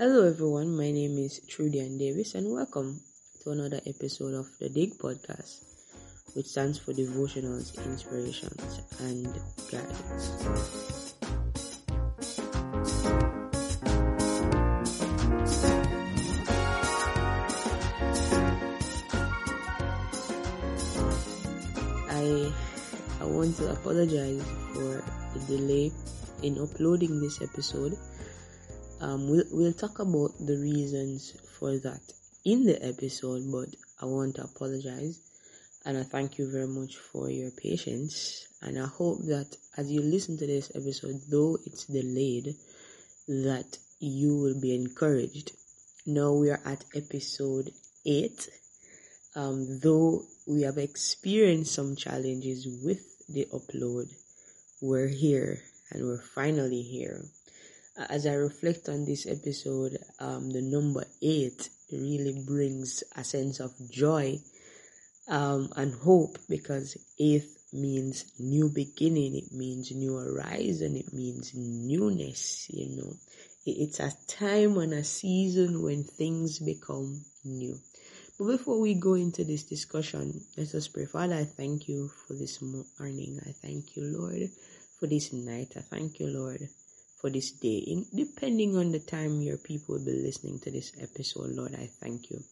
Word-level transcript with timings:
Hello, 0.00 0.28
everyone. 0.28 0.76
My 0.76 0.92
name 0.92 1.18
is 1.18 1.40
Trudy-Ann 1.48 1.98
Davis, 1.98 2.36
and 2.36 2.52
welcome 2.52 3.00
to 3.42 3.50
another 3.50 3.80
episode 3.84 4.32
of 4.32 4.46
the 4.60 4.68
Dig 4.68 4.94
Podcast, 4.94 5.58
which 6.36 6.46
stands 6.46 6.78
for 6.78 6.92
Devotionals, 6.92 7.74
Inspirations, 7.84 8.78
and 9.02 9.26
Guidance. 9.66 11.18
I 22.06 22.52
I 23.18 23.24
want 23.26 23.56
to 23.56 23.72
apologize 23.72 24.46
for 24.70 25.02
the 25.34 25.40
delay 25.50 25.90
in 26.44 26.54
uploading 26.62 27.18
this 27.18 27.42
episode 27.42 27.98
um, 29.00 29.28
we'll, 29.28 29.44
we'll 29.52 29.72
talk 29.72 30.00
about 30.00 30.32
the 30.40 30.56
reasons 30.56 31.32
for 31.58 31.78
that 31.78 32.00
in 32.44 32.64
the 32.64 32.84
episode, 32.84 33.42
but 33.50 33.68
I 34.02 34.06
want 34.06 34.36
to 34.36 34.44
apologize 34.44 35.20
and 35.84 35.96
I 35.96 36.02
thank 36.02 36.38
you 36.38 36.50
very 36.50 36.66
much 36.66 36.96
for 36.96 37.30
your 37.30 37.50
patience. 37.50 38.46
And 38.60 38.78
I 38.78 38.86
hope 38.86 39.20
that 39.26 39.56
as 39.76 39.90
you 39.90 40.02
listen 40.02 40.36
to 40.38 40.46
this 40.46 40.72
episode, 40.74 41.20
though 41.30 41.56
it's 41.64 41.86
delayed, 41.86 42.56
that 43.28 43.78
you 44.00 44.36
will 44.36 44.60
be 44.60 44.74
encouraged. 44.74 45.52
Now 46.04 46.32
we 46.32 46.50
are 46.50 46.60
at 46.64 46.84
episode 46.94 47.70
8. 48.04 48.48
Um, 49.36 49.78
though 49.80 50.22
we 50.46 50.62
have 50.62 50.78
experienced 50.78 51.74
some 51.74 51.94
challenges 51.94 52.66
with 52.84 53.00
the 53.28 53.46
upload, 53.52 54.12
we're 54.82 55.08
here 55.08 55.60
and 55.90 56.04
we're 56.04 56.22
finally 56.22 56.82
here 56.82 57.22
as 58.08 58.26
I 58.26 58.34
reflect 58.34 58.88
on 58.88 59.04
this 59.04 59.26
episode, 59.26 59.98
um, 60.20 60.50
the 60.50 60.62
number 60.62 61.04
eight 61.20 61.68
really 61.90 62.44
brings 62.46 63.02
a 63.16 63.24
sense 63.24 63.60
of 63.60 63.72
joy 63.90 64.38
um, 65.28 65.68
and 65.76 65.94
hope 65.94 66.38
because 66.48 66.96
eighth 67.18 67.58
means 67.72 68.24
new 68.38 68.68
beginning, 68.68 69.36
it 69.36 69.52
means 69.52 69.90
new 69.92 70.14
horizon, 70.14 70.96
it 70.96 71.12
means 71.12 71.52
newness, 71.54 72.68
you 72.70 72.96
know. 72.96 73.12
It's 73.66 74.00
a 74.00 74.12
time 74.26 74.78
and 74.78 74.94
a 74.94 75.04
season 75.04 75.82
when 75.82 76.04
things 76.04 76.58
become 76.58 77.24
new. 77.44 77.78
But 78.38 78.46
before 78.46 78.80
we 78.80 78.94
go 78.94 79.14
into 79.14 79.44
this 79.44 79.64
discussion, 79.64 80.40
let 80.56 80.74
us 80.74 80.88
pray. 80.88 81.04
Father, 81.04 81.34
I 81.34 81.44
thank 81.44 81.88
you 81.88 82.08
for 82.08 82.34
this 82.34 82.62
morning. 82.62 83.40
I 83.44 83.52
thank 83.60 83.96
you, 83.96 84.04
Lord, 84.04 84.48
for 84.98 85.06
this 85.08 85.32
night. 85.32 85.72
I 85.76 85.80
thank 85.80 86.20
you, 86.20 86.28
Lord, 86.28 86.68
for 87.20 87.30
this 87.30 87.50
day. 87.50 87.78
In, 87.78 88.06
depending 88.14 88.76
on 88.76 88.92
the 88.92 89.00
time 89.00 89.42
your 89.42 89.58
people 89.58 89.96
will 89.96 90.04
be 90.04 90.12
listening 90.12 90.60
to 90.60 90.70
this 90.70 90.92
episode, 91.00 91.50
Lord, 91.50 91.74
I 91.74 91.88
thank 92.00 92.30
you. 92.30 92.42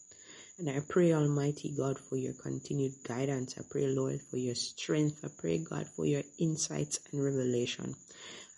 And 0.58 0.70
I 0.70 0.80
pray, 0.80 1.12
Almighty 1.12 1.74
God, 1.76 1.98
for 1.98 2.16
your 2.16 2.32
continued 2.32 2.94
guidance. 3.04 3.56
I 3.58 3.62
pray, 3.68 3.88
Lord, 3.88 4.20
for 4.22 4.38
your 4.38 4.54
strength. 4.54 5.22
I 5.22 5.28
pray, 5.38 5.58
God, 5.58 5.86
for 5.86 6.06
your 6.06 6.22
insights 6.38 6.98
and 7.12 7.22
revelation. 7.22 7.94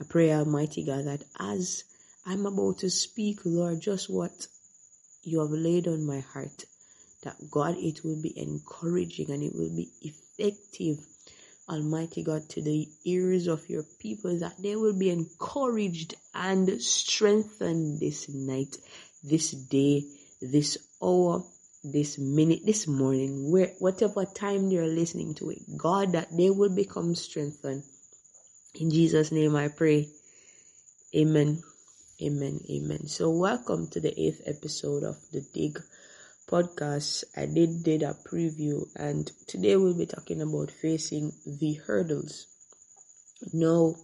I 0.00 0.04
pray, 0.08 0.32
Almighty 0.32 0.84
God, 0.84 1.06
that 1.06 1.24
as 1.40 1.82
I'm 2.24 2.46
about 2.46 2.78
to 2.78 2.90
speak, 2.90 3.40
Lord, 3.44 3.80
just 3.80 4.08
what 4.08 4.46
you 5.24 5.40
have 5.40 5.50
laid 5.50 5.88
on 5.88 6.06
my 6.06 6.20
heart, 6.20 6.64
that 7.24 7.36
God, 7.50 7.76
it 7.78 8.04
will 8.04 8.22
be 8.22 8.38
encouraging 8.38 9.30
and 9.30 9.42
it 9.42 9.54
will 9.54 9.74
be 9.74 9.90
effective 10.02 10.98
Almighty 11.68 12.22
God, 12.22 12.48
to 12.50 12.62
the 12.62 12.88
ears 13.04 13.46
of 13.46 13.68
your 13.68 13.84
people 13.98 14.38
that 14.38 14.54
they 14.62 14.74
will 14.76 14.98
be 14.98 15.10
encouraged 15.10 16.14
and 16.34 16.80
strengthened 16.80 18.00
this 18.00 18.28
night, 18.28 18.76
this 19.22 19.50
day, 19.50 20.04
this 20.40 20.78
hour, 21.02 21.44
this 21.84 22.18
minute, 22.18 22.64
this 22.64 22.86
morning, 22.86 23.50
where 23.50 23.72
whatever 23.78 24.24
time 24.24 24.70
they're 24.70 24.86
listening 24.86 25.34
to 25.34 25.50
it, 25.50 25.58
God, 25.76 26.12
that 26.12 26.34
they 26.36 26.50
will 26.50 26.74
become 26.74 27.14
strengthened. 27.14 27.82
In 28.74 28.90
Jesus' 28.90 29.32
name 29.32 29.54
I 29.54 29.68
pray. 29.68 30.08
Amen. 31.14 31.62
Amen. 32.22 32.60
Amen. 32.70 33.06
So 33.08 33.30
welcome 33.30 33.88
to 33.88 34.00
the 34.00 34.18
eighth 34.20 34.42
episode 34.46 35.04
of 35.04 35.16
the 35.32 35.40
Dig 35.54 35.82
podcast, 36.48 37.24
I 37.36 37.44
did 37.46 37.84
did 37.84 38.02
a 38.02 38.16
preview, 38.26 38.88
and 38.96 39.30
today 39.46 39.76
we'll 39.76 39.96
be 39.96 40.06
talking 40.06 40.40
about 40.40 40.70
facing 40.70 41.32
the 41.46 41.74
hurdles. 41.74 42.46
Now, 43.52 43.94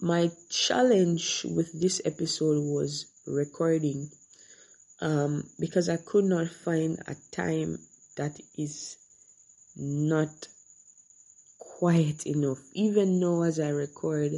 my 0.00 0.30
challenge 0.48 1.44
with 1.44 1.78
this 1.78 2.00
episode 2.04 2.64
was 2.64 3.06
recording, 3.26 4.10
um, 5.00 5.44
because 5.60 5.88
I 5.88 5.98
could 5.98 6.24
not 6.24 6.48
find 6.48 6.98
a 7.06 7.14
time 7.30 7.78
that 8.16 8.40
is 8.56 8.96
not 9.76 10.48
quiet 11.58 12.26
enough. 12.26 12.58
Even 12.72 13.20
now, 13.20 13.42
as 13.42 13.60
I 13.60 13.68
record, 13.68 14.32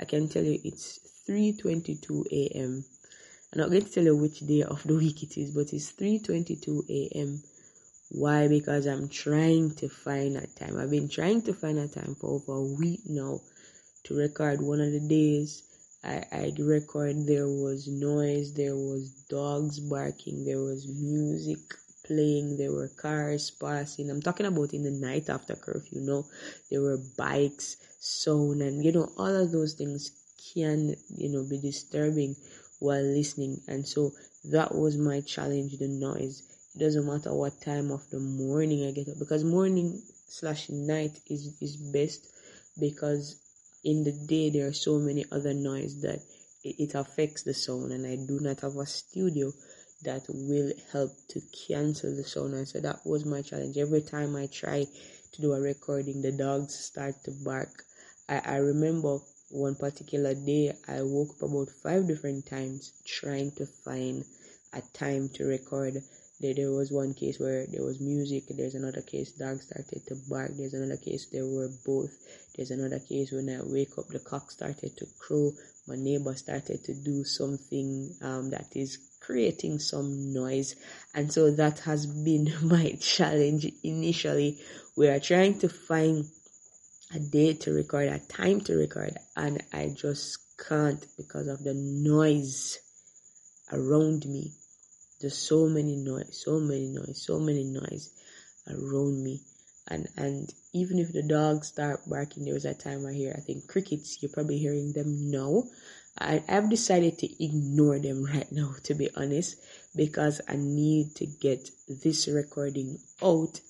I 0.00 0.06
can 0.06 0.28
tell 0.28 0.42
you 0.42 0.58
it's 0.64 0.98
3:22 1.28 2.24
a.m 2.32 2.84
I'm 3.56 3.62
not 3.62 3.70
going 3.70 3.86
to 3.86 3.90
tell 3.90 4.04
you 4.04 4.14
which 4.14 4.40
day 4.40 4.64
of 4.64 4.82
the 4.82 4.96
week 4.96 5.22
it 5.22 5.38
is, 5.38 5.50
but 5.50 5.72
it's 5.72 5.90
3:22 5.92 6.90
a.m. 6.90 7.42
Why? 8.10 8.48
Because 8.48 8.86
I'm 8.86 9.08
trying 9.08 9.74
to 9.76 9.88
find 9.88 10.36
a 10.36 10.46
time. 10.46 10.76
I've 10.76 10.90
been 10.90 11.08
trying 11.08 11.40
to 11.40 11.54
find 11.54 11.78
a 11.78 11.88
time 11.88 12.16
for 12.20 12.32
over 12.32 12.52
a 12.52 12.62
week 12.62 13.00
now 13.06 13.40
to 14.04 14.14
record 14.14 14.60
one 14.60 14.82
of 14.82 14.92
the 14.92 15.00
days. 15.00 15.62
I 16.04 16.22
I 16.30 16.52
record 16.58 17.26
there 17.26 17.48
was 17.48 17.88
noise, 17.88 18.52
there 18.52 18.76
was 18.76 19.24
dogs 19.30 19.80
barking, 19.80 20.44
there 20.44 20.60
was 20.60 20.86
music 20.86 21.60
playing, 22.04 22.58
there 22.58 22.72
were 22.72 22.88
cars 22.88 23.50
passing. 23.50 24.10
I'm 24.10 24.20
talking 24.20 24.44
about 24.44 24.74
in 24.74 24.82
the 24.82 24.90
night 24.90 25.30
after 25.30 25.56
curfew, 25.56 26.00
you 26.00 26.06
know, 26.06 26.26
there 26.70 26.82
were 26.82 26.98
bikes, 27.16 27.78
sound, 28.00 28.60
and 28.60 28.84
you 28.84 28.92
know, 28.92 29.08
all 29.16 29.34
of 29.34 29.50
those 29.50 29.72
things 29.72 30.10
can, 30.52 30.94
you 31.08 31.30
know, 31.30 31.42
be 31.42 31.58
disturbing 31.58 32.36
while 32.78 33.02
listening. 33.02 33.60
And 33.68 33.86
so 33.86 34.12
that 34.50 34.74
was 34.74 34.96
my 34.96 35.20
challenge, 35.20 35.78
the 35.78 35.88
noise. 35.88 36.42
It 36.74 36.80
doesn't 36.80 37.06
matter 37.06 37.32
what 37.34 37.60
time 37.60 37.90
of 37.90 38.08
the 38.10 38.20
morning 38.20 38.86
I 38.86 38.92
get 38.92 39.08
up 39.08 39.18
because 39.18 39.44
morning 39.44 40.02
slash 40.28 40.68
night 40.68 41.18
is, 41.28 41.56
is 41.60 41.76
best 41.76 42.26
because 42.78 43.40
in 43.84 44.04
the 44.04 44.12
day 44.12 44.50
there 44.50 44.68
are 44.68 44.72
so 44.72 44.98
many 44.98 45.24
other 45.32 45.54
noise 45.54 46.02
that 46.02 46.20
it, 46.62 46.76
it 46.78 46.94
affects 46.94 47.42
the 47.42 47.54
sound 47.54 47.92
and 47.92 48.06
I 48.06 48.16
do 48.16 48.38
not 48.40 48.60
have 48.60 48.76
a 48.76 48.86
studio 48.86 49.52
that 50.02 50.22
will 50.28 50.72
help 50.92 51.10
to 51.28 51.40
cancel 51.66 52.14
the 52.14 52.24
sound 52.24 52.54
and 52.54 52.68
so 52.68 52.80
that 52.80 53.00
was 53.04 53.24
my 53.24 53.40
challenge 53.42 53.78
every 53.78 54.02
time 54.02 54.36
i 54.36 54.46
try 54.46 54.84
to 55.32 55.42
do 55.42 55.52
a 55.52 55.60
recording 55.60 56.20
the 56.20 56.32
dogs 56.32 56.74
start 56.74 57.14
to 57.24 57.30
bark 57.44 57.82
i, 58.28 58.38
I 58.44 58.56
remember 58.56 59.18
one 59.50 59.74
particular 59.76 60.34
day 60.34 60.72
I 60.88 61.02
woke 61.02 61.30
up 61.36 61.42
about 61.48 61.70
five 61.70 62.06
different 62.06 62.46
times 62.46 62.92
trying 63.04 63.52
to 63.52 63.66
find 63.66 64.24
a 64.72 64.82
time 64.92 65.28
to 65.34 65.44
record. 65.44 66.02
There, 66.40 66.52
there 66.52 66.70
was 66.70 66.90
one 66.92 67.14
case 67.14 67.40
where 67.40 67.66
there 67.66 67.84
was 67.84 68.00
music, 68.00 68.44
there's 68.50 68.74
another 68.74 69.02
case 69.02 69.32
dogs 69.32 69.66
started 69.66 70.06
to 70.08 70.16
bark, 70.28 70.50
there's 70.56 70.74
another 70.74 70.98
case 70.98 71.26
there 71.32 71.46
were 71.46 71.70
both, 71.86 72.12
there's 72.56 72.70
another 72.70 72.98
case 72.98 73.32
when 73.32 73.48
I 73.48 73.60
wake 73.62 73.96
up 73.96 74.08
the 74.08 74.18
cock 74.18 74.50
started 74.50 74.96
to 74.98 75.06
crow, 75.18 75.52
my 75.86 75.96
neighbor 75.96 76.34
started 76.34 76.84
to 76.84 76.94
do 76.94 77.24
something 77.24 78.14
um, 78.20 78.50
that 78.50 78.66
is 78.74 78.98
creating 79.20 79.78
some 79.78 80.32
noise 80.32 80.76
and 81.14 81.32
so 81.32 81.50
that 81.50 81.80
has 81.80 82.06
been 82.06 82.52
my 82.62 82.96
challenge 83.00 83.66
initially 83.82 84.58
we 84.96 85.08
are 85.08 85.18
trying 85.18 85.58
to 85.58 85.68
find 85.68 86.24
a 87.14 87.18
day 87.18 87.54
to 87.54 87.72
record, 87.72 88.08
a 88.08 88.18
time 88.18 88.60
to 88.62 88.74
record, 88.76 89.16
and 89.36 89.62
I 89.72 89.88
just 89.94 90.38
can't 90.58 91.04
because 91.16 91.46
of 91.46 91.62
the 91.62 91.74
noise 91.74 92.78
around 93.72 94.26
me. 94.26 94.52
There's 95.20 95.38
so 95.38 95.68
many 95.68 95.96
noise, 95.96 96.42
so 96.44 96.58
many 96.58 96.88
noise, 96.88 97.22
so 97.24 97.38
many 97.38 97.64
noise 97.64 98.10
around 98.68 99.22
me. 99.22 99.40
And 99.88 100.08
and 100.16 100.52
even 100.72 100.98
if 100.98 101.12
the 101.12 101.22
dogs 101.22 101.68
start 101.68 102.00
barking, 102.08 102.44
there 102.44 102.54
was 102.54 102.64
a 102.64 102.74
time 102.74 103.06
I 103.06 103.12
hear 103.12 103.34
I 103.36 103.40
think 103.40 103.68
crickets, 103.68 104.18
you're 104.20 104.32
probably 104.32 104.58
hearing 104.58 104.92
them 104.92 105.30
now. 105.30 105.64
I, 106.18 106.42
I've 106.48 106.70
decided 106.70 107.18
to 107.18 107.44
ignore 107.44 107.98
them 107.98 108.24
right 108.32 108.50
now, 108.50 108.74
to 108.84 108.94
be 108.94 109.10
honest, 109.14 109.56
because 109.94 110.40
I 110.48 110.56
need 110.56 111.14
to 111.16 111.26
get 111.26 111.70
this 111.88 112.26
recording 112.26 112.98
out 113.22 113.60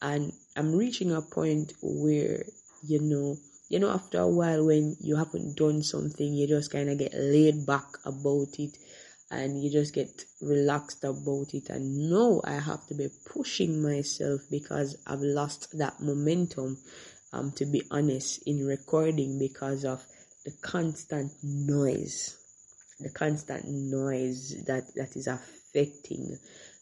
and 0.00 0.32
I'm 0.54 0.74
reaching 0.74 1.12
a 1.12 1.22
point 1.22 1.72
where 1.80 2.44
you 2.86 3.00
know, 3.00 3.36
you 3.68 3.78
know, 3.78 3.90
after 3.90 4.18
a 4.20 4.28
while 4.28 4.66
when 4.66 4.96
you 5.00 5.16
haven't 5.16 5.56
done 5.56 5.82
something, 5.82 6.32
you 6.34 6.46
just 6.46 6.70
kind 6.70 6.90
of 6.90 6.98
get 6.98 7.14
laid 7.14 7.66
back 7.66 7.86
about 8.04 8.58
it 8.58 8.76
and 9.30 9.62
you 9.62 9.70
just 9.70 9.94
get 9.94 10.24
relaxed 10.42 11.04
about 11.04 11.54
it. 11.54 11.70
And 11.70 12.10
no, 12.10 12.40
I 12.44 12.54
have 12.54 12.86
to 12.88 12.94
be 12.94 13.08
pushing 13.32 13.82
myself 13.82 14.42
because 14.50 14.96
I've 15.06 15.20
lost 15.20 15.76
that 15.78 16.00
momentum, 16.00 16.78
um, 17.32 17.52
to 17.52 17.66
be 17.66 17.82
honest, 17.90 18.42
in 18.46 18.66
recording 18.66 19.38
because 19.38 19.84
of 19.84 20.04
the 20.44 20.52
constant 20.62 21.32
noise. 21.42 22.36
the 23.00 23.10
constant 23.10 23.64
noise 23.68 24.64
that 24.66 24.84
that 24.94 25.16
is 25.16 25.26
affecting 25.26 26.38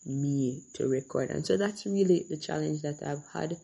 me 0.06 0.62
to 0.75 0.88
record 0.88 1.31
and 1.31 1.46
so 1.46 1.56
that's 1.56 1.87
really 1.87 2.25
the 2.28 2.37
challenge 2.37 2.82
that 2.82 2.98
i've 3.06 3.25
had 3.32 3.56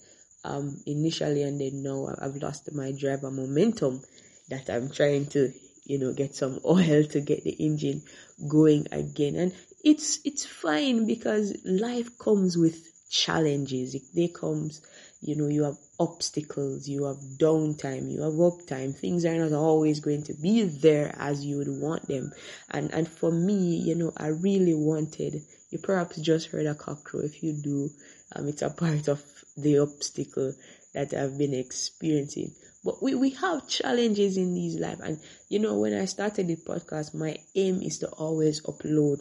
um 0.44 0.76
initially 0.86 1.42
and 1.42 1.60
then 1.60 1.82
now 1.82 2.08
i've 2.20 2.36
lost 2.36 2.72
my 2.72 2.92
driver 2.92 3.30
momentum 3.30 4.00
that 4.48 4.68
i'm 4.70 4.90
trying 4.90 5.26
to 5.26 5.52
you 5.84 5.98
know 5.98 6.12
get 6.12 6.34
some 6.34 6.60
oil 6.64 7.02
to 7.04 7.20
get 7.20 7.42
the 7.44 7.50
engine 7.50 8.02
going 8.46 8.86
again. 8.92 9.34
And 9.36 9.54
it's 9.82 10.20
it's 10.24 10.44
fine 10.44 11.06
because 11.06 11.56
life 11.64 12.18
comes 12.18 12.56
with 12.56 12.76
challenges. 13.10 13.94
It 13.94 14.02
they 14.14 14.28
comes 14.28 14.82
you 15.20 15.34
know 15.34 15.48
you 15.48 15.64
have 15.64 15.76
obstacles 15.98 16.88
you 16.88 17.04
have 17.04 17.16
downtime 17.16 18.10
you 18.10 18.22
have 18.22 18.34
uptime. 18.34 18.94
Things 18.94 19.24
are 19.24 19.36
not 19.36 19.52
always 19.52 20.00
going 20.00 20.22
to 20.24 20.34
be 20.34 20.62
there 20.62 21.14
as 21.18 21.44
you 21.44 21.58
would 21.58 21.68
want 21.68 22.06
them. 22.06 22.32
And 22.70 22.92
and 22.94 23.08
for 23.08 23.32
me 23.32 23.76
you 23.76 23.94
know 23.94 24.12
i 24.16 24.28
really 24.28 24.74
wanted 24.74 25.42
you 25.70 25.78
perhaps 25.78 26.16
just 26.18 26.48
heard 26.48 26.66
a 26.66 26.74
cockroach 26.74 27.24
if 27.24 27.42
you 27.42 27.52
do 27.52 27.90
um 28.34 28.48
it's 28.48 28.62
a 28.62 28.70
part 28.82 29.08
of 29.08 29.22
the 29.56 29.80
obstacle 29.80 30.54
that 30.94 31.12
i've 31.14 31.36
been 31.36 31.54
experiencing. 31.54 32.54
But 32.84 33.02
we, 33.02 33.16
we 33.16 33.30
have 33.30 33.66
challenges 33.68 34.36
in 34.36 34.54
these 34.54 34.76
life. 34.76 35.00
And 35.02 35.20
you 35.48 35.58
know 35.58 35.78
when 35.78 35.94
i 35.94 36.04
started 36.04 36.46
the 36.46 36.56
podcast 36.56 37.14
my 37.14 37.36
aim 37.56 37.82
is 37.82 37.98
to 37.98 38.08
always 38.08 38.60
upload 38.62 39.20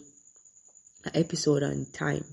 an 1.06 1.12
episode 1.16 1.64
on 1.64 1.88
time 1.92 2.24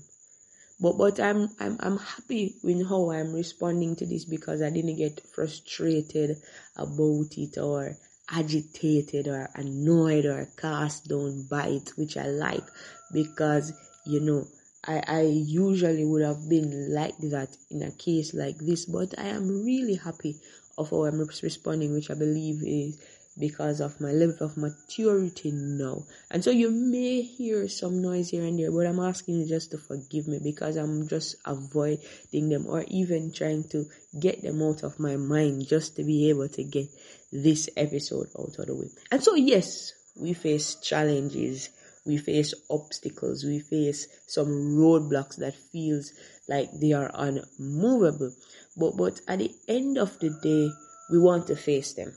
but 0.79 0.97
but 0.97 1.19
I'm 1.19 1.49
I'm 1.59 1.77
I'm 1.79 1.97
happy 1.97 2.55
with 2.63 2.87
how 2.87 3.11
I'm 3.11 3.33
responding 3.33 3.95
to 3.97 4.05
this 4.05 4.25
because 4.25 4.61
I 4.61 4.69
didn't 4.69 4.97
get 4.97 5.21
frustrated 5.33 6.37
about 6.75 7.37
it 7.37 7.57
or 7.57 7.97
agitated 8.29 9.27
or 9.27 9.49
annoyed 9.55 10.25
or 10.25 10.47
cast 10.57 11.07
down 11.07 11.43
by 11.49 11.67
it, 11.67 11.91
which 11.97 12.17
I 12.17 12.27
like 12.27 12.63
because 13.11 13.71
you 14.05 14.19
know 14.19 14.47
I, 14.87 15.01
I 15.07 15.21
usually 15.21 16.05
would 16.05 16.21
have 16.23 16.47
been 16.47 16.93
like 16.93 17.17
that 17.31 17.55
in 17.71 17.81
a 17.83 17.91
case 17.91 18.33
like 18.33 18.57
this, 18.57 18.85
but 18.85 19.17
I 19.17 19.27
am 19.29 19.63
really 19.65 19.95
happy 19.95 20.39
of 20.77 20.89
how 20.89 21.05
I'm 21.05 21.19
responding, 21.19 21.93
which 21.93 22.11
I 22.11 22.15
believe 22.15 22.61
is 22.63 22.99
because 23.37 23.81
of 23.81 23.99
my 23.99 24.11
level 24.11 24.45
of 24.45 24.55
maturity 24.57 25.51
now. 25.51 26.03
And 26.31 26.43
so 26.43 26.51
you 26.51 26.71
may 26.71 27.21
hear 27.21 27.67
some 27.67 28.01
noise 28.01 28.29
here 28.29 28.43
and 28.43 28.57
there, 28.57 28.71
but 28.71 28.87
I'm 28.87 28.99
asking 28.99 29.41
you 29.41 29.47
just 29.47 29.71
to 29.71 29.77
forgive 29.77 30.27
me 30.27 30.39
because 30.41 30.77
I'm 30.77 31.07
just 31.07 31.35
avoiding 31.45 32.49
them 32.49 32.65
or 32.67 32.85
even 32.87 33.33
trying 33.33 33.65
to 33.69 33.85
get 34.17 34.41
them 34.41 34.61
out 34.61 34.83
of 34.83 34.99
my 34.99 35.17
mind 35.17 35.67
just 35.67 35.97
to 35.97 36.03
be 36.03 36.29
able 36.29 36.47
to 36.49 36.63
get 36.63 36.87
this 37.31 37.69
episode 37.75 38.29
out 38.39 38.57
of 38.57 38.67
the 38.67 38.75
way. 38.75 38.89
And 39.11 39.21
so 39.21 39.35
yes, 39.35 39.93
we 40.15 40.33
face 40.33 40.75
challenges, 40.75 41.69
we 42.05 42.17
face 42.17 42.53
obstacles, 42.69 43.43
we 43.43 43.59
face 43.59 44.07
some 44.27 44.77
roadblocks 44.77 45.37
that 45.37 45.55
feels 45.55 46.13
like 46.47 46.69
they 46.79 46.93
are 46.93 47.11
unmovable. 47.13 48.31
But 48.77 48.95
but 48.95 49.19
at 49.27 49.39
the 49.39 49.53
end 49.67 49.97
of 49.97 50.17
the 50.19 50.29
day, 50.29 50.69
we 51.11 51.19
want 51.19 51.47
to 51.47 51.55
face 51.55 51.93
them 51.93 52.15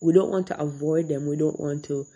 we 0.00 0.12
don't 0.12 0.30
want 0.30 0.48
to 0.48 0.60
avoid 0.60 1.08
them. 1.08 1.26
We 1.26 1.36
don't 1.36 1.58
want 1.60 1.84
to 1.86 2.06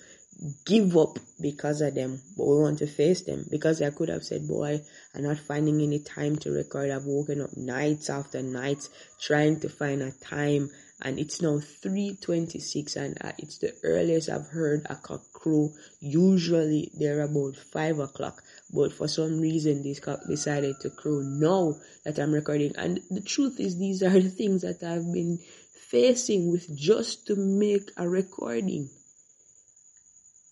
give 0.65 0.97
up 0.97 1.19
because 1.41 1.81
of 1.81 1.95
them, 1.95 2.21
but 2.37 2.47
we 2.47 2.57
want 2.57 2.79
to 2.79 2.87
face 2.87 3.23
them. 3.23 3.47
Because 3.51 3.81
I 3.83 3.91
could 3.91 4.09
have 4.09 4.25
said, 4.25 4.49
boy, 4.49 4.81
I'm 5.15 5.23
not 5.23 5.39
finding 5.39 5.81
any 5.81 6.01
time 6.01 6.37
to 6.37 6.51
record. 6.51 6.91
I've 6.91 7.05
woken 7.05 7.41
up 7.41 7.57
nights 7.57 8.11
after 8.11 8.43
nights 8.43 8.91
trying 9.21 9.61
to 9.61 9.69
find 9.69 10.03
a 10.03 10.11
time 10.11 10.71
and 11.03 11.19
it's 11.19 11.43
now 11.43 11.59
3.26 11.59 12.97
and 12.97 13.19
uh, 13.21 13.33
it's 13.39 13.59
the 13.59 13.75
earliest 13.83 14.31
I've 14.31 14.49
heard 14.49 14.87
a 14.89 14.95
cock 14.95 15.23
crow. 15.33 15.71
Usually 16.01 16.91
they're 16.99 17.23
about 17.23 17.57
5 17.57 17.99
o'clock, 17.99 18.43
but 18.73 18.93
for 18.93 19.09
some 19.09 19.41
reason 19.41 19.83
this 19.83 20.01
cock 20.01 20.21
decided 20.27 20.81
to 20.81 20.91
crow 20.91 21.21
now 21.21 21.75
that 22.05 22.19
I'm 22.19 22.33
recording. 22.33 22.75
And 22.77 23.01
the 23.11 23.21
truth 23.21 23.61
is 23.61 23.79
these 23.79 24.03
are 24.03 24.11
the 24.11 24.31
things 24.31 24.63
that 24.63 24.83
I've 24.83 25.13
been 25.13 25.41
facing 25.75 26.51
with 26.51 26.75
just 26.77 27.27
to 27.27 27.37
make 27.37 27.91
a 27.97 28.09
recording. 28.09 28.89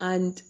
And 0.00 0.40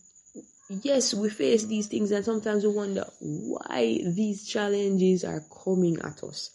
yes, 0.68 1.14
we 1.14 1.30
face 1.30 1.66
these 1.66 1.86
things 1.86 2.10
and 2.10 2.24
sometimes 2.24 2.64
we 2.64 2.72
wonder 2.72 3.06
why 3.20 4.00
these 4.04 4.46
challenges 4.46 5.24
are 5.24 5.44
coming 5.64 5.98
at 6.02 6.22
us. 6.22 6.50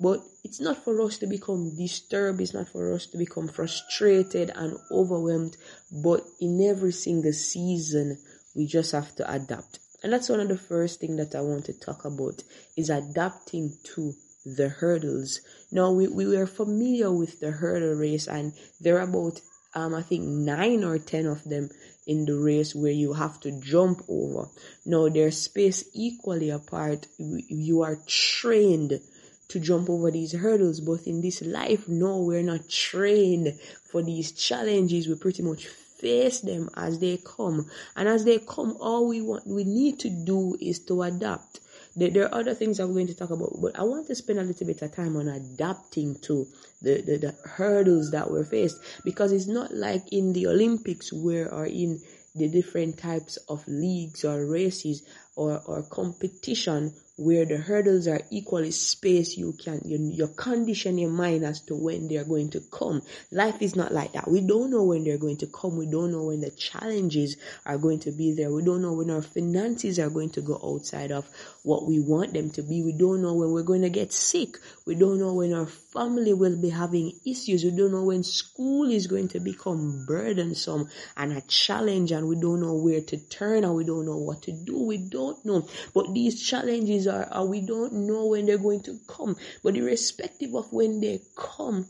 But 0.00 0.22
it's 0.44 0.60
not 0.60 0.82
for 0.82 1.00
us 1.02 1.18
to 1.18 1.26
become 1.26 1.76
disturbed, 1.76 2.40
it's 2.40 2.54
not 2.54 2.68
for 2.68 2.94
us 2.94 3.06
to 3.06 3.18
become 3.18 3.48
frustrated 3.48 4.50
and 4.54 4.78
overwhelmed, 4.90 5.58
but 5.92 6.24
in 6.40 6.62
every 6.62 6.92
single 6.92 7.34
season, 7.34 8.18
we 8.54 8.66
just 8.66 8.92
have 8.92 9.14
to 9.16 9.30
adapt. 9.30 9.78
And 10.02 10.12
that's 10.12 10.30
one 10.30 10.40
of 10.40 10.48
the 10.48 10.56
first 10.56 11.00
things 11.00 11.18
that 11.18 11.38
I 11.38 11.42
want 11.42 11.66
to 11.66 11.74
talk 11.74 12.06
about 12.06 12.42
is 12.76 12.88
adapting 12.88 13.76
to 13.94 14.14
the 14.44 14.68
hurdles. 14.68 15.40
Now 15.70 15.92
we, 15.92 16.08
we 16.08 16.26
were 16.26 16.46
familiar 16.46 17.12
with 17.12 17.40
the 17.40 17.50
hurdle 17.50 17.94
race 17.94 18.26
and 18.26 18.52
there 18.80 18.98
are 18.98 19.08
about 19.08 19.40
um 19.74 19.94
I 19.94 20.02
think 20.02 20.24
nine 20.24 20.82
or 20.82 20.98
ten 20.98 21.26
of 21.26 21.44
them 21.44 21.70
in 22.06 22.24
the 22.24 22.36
race 22.36 22.74
where 22.74 22.92
you 22.92 23.12
have 23.12 23.38
to 23.40 23.60
jump 23.60 24.02
over. 24.08 24.48
Now 24.84 25.08
they're 25.08 25.30
spaced 25.30 25.86
equally 25.94 26.50
apart. 26.50 27.06
You 27.18 27.82
are 27.82 27.98
trained 28.06 29.00
to 29.48 29.60
jump 29.60 29.90
over 29.90 30.10
these 30.10 30.32
hurdles, 30.32 30.80
but 30.80 31.06
in 31.06 31.20
this 31.20 31.42
life, 31.42 31.88
no, 31.88 32.22
we're 32.22 32.42
not 32.42 32.68
trained 32.68 33.58
for 33.90 34.02
these 34.02 34.32
challenges. 34.32 35.08
We 35.08 35.16
pretty 35.16 35.42
much 35.42 35.66
face 35.66 36.40
them 36.40 36.70
as 36.74 36.98
they 36.98 37.18
come. 37.18 37.68
And 37.96 38.08
as 38.08 38.24
they 38.24 38.38
come, 38.38 38.76
all 38.80 39.08
we 39.08 39.20
want, 39.20 39.46
we 39.46 39.64
need 39.64 39.98
to 40.00 40.10
do 40.10 40.56
is 40.60 40.80
to 40.86 41.02
adapt. 41.02 41.60
There, 42.08 42.24
are 42.24 42.34
other 42.34 42.54
things 42.54 42.80
I'm 42.80 42.94
going 42.94 43.08
to 43.08 43.14
talk 43.14 43.28
about, 43.28 43.52
but 43.60 43.78
I 43.78 43.82
want 43.82 44.06
to 44.06 44.14
spend 44.14 44.38
a 44.38 44.42
little 44.42 44.66
bit 44.66 44.80
of 44.80 44.94
time 44.94 45.16
on 45.16 45.28
adapting 45.28 46.18
to 46.22 46.46
the, 46.80 47.02
the, 47.02 47.16
the 47.18 47.34
hurdles 47.44 48.10
that 48.12 48.30
we're 48.30 48.44
faced 48.44 48.78
because 49.04 49.32
it's 49.32 49.46
not 49.46 49.74
like 49.74 50.10
in 50.10 50.32
the 50.32 50.46
Olympics 50.46 51.12
where 51.12 51.52
or 51.52 51.66
in 51.66 52.00
the 52.34 52.48
different 52.48 52.96
types 52.96 53.36
of 53.48 53.66
leagues 53.68 54.24
or 54.24 54.46
races 54.46 55.02
or, 55.40 55.62
or 55.64 55.82
competition 55.84 56.92
where 57.20 57.44
the 57.44 57.58
hurdles 57.58 58.08
are 58.08 58.22
equally 58.30 58.70
spaced, 58.70 59.36
you 59.36 59.52
can, 59.52 59.78
you, 59.84 59.98
you 59.98 60.26
condition 60.28 60.96
your 60.96 61.10
mind 61.10 61.44
as 61.44 61.60
to 61.60 61.74
when 61.74 62.08
they're 62.08 62.24
going 62.24 62.48
to 62.48 62.60
come. 62.72 63.02
Life 63.30 63.60
is 63.60 63.76
not 63.76 63.92
like 63.92 64.14
that. 64.14 64.26
We 64.26 64.40
don't 64.40 64.70
know 64.70 64.84
when 64.84 65.04
they're 65.04 65.18
going 65.18 65.36
to 65.38 65.46
come. 65.46 65.76
We 65.76 65.84
don't 65.84 66.12
know 66.12 66.24
when 66.24 66.40
the 66.40 66.50
challenges 66.50 67.36
are 67.66 67.76
going 67.76 68.00
to 68.00 68.12
be 68.12 68.32
there. 68.32 68.50
We 68.50 68.64
don't 68.64 68.80
know 68.80 68.94
when 68.94 69.10
our 69.10 69.20
finances 69.20 69.98
are 69.98 70.08
going 70.08 70.30
to 70.30 70.40
go 70.40 70.58
outside 70.64 71.12
of 71.12 71.28
what 71.62 71.86
we 71.86 72.00
want 72.00 72.32
them 72.32 72.50
to 72.52 72.62
be. 72.62 72.82
We 72.82 72.92
don't 72.92 73.20
know 73.20 73.34
when 73.34 73.50
we're 73.50 73.64
going 73.64 73.82
to 73.82 73.90
get 73.90 74.14
sick. 74.14 74.56
We 74.86 74.94
don't 74.94 75.18
know 75.18 75.34
when 75.34 75.52
our 75.52 75.66
family 75.66 76.32
will 76.32 76.56
be 76.56 76.70
having 76.70 77.12
issues. 77.26 77.64
We 77.64 77.72
don't 77.72 77.92
know 77.92 78.04
when 78.04 78.24
school 78.24 78.90
is 78.90 79.06
going 79.06 79.28
to 79.28 79.40
become 79.40 80.06
burdensome 80.06 80.88
and 81.18 81.34
a 81.34 81.42
challenge 81.42 82.12
and 82.12 82.28
we 82.28 82.36
don't 82.40 82.62
know 82.62 82.76
where 82.76 83.02
to 83.02 83.18
turn 83.28 83.64
and 83.64 83.74
we 83.74 83.84
don't 83.84 84.06
know 84.06 84.16
what 84.16 84.42
to 84.42 84.52
do. 84.52 84.84
We 84.84 84.96
don't 84.96 85.29
know. 85.44 85.68
But 85.94 86.12
these 86.14 86.42
challenges 86.42 87.06
are, 87.06 87.24
are 87.30 87.46
we 87.46 87.60
don't 87.60 87.92
know 88.06 88.26
when 88.26 88.46
they're 88.46 88.58
going 88.58 88.82
to 88.82 88.98
come. 89.06 89.36
But 89.62 89.76
irrespective 89.76 90.54
of 90.54 90.72
when 90.72 91.00
they 91.00 91.20
come, 91.36 91.86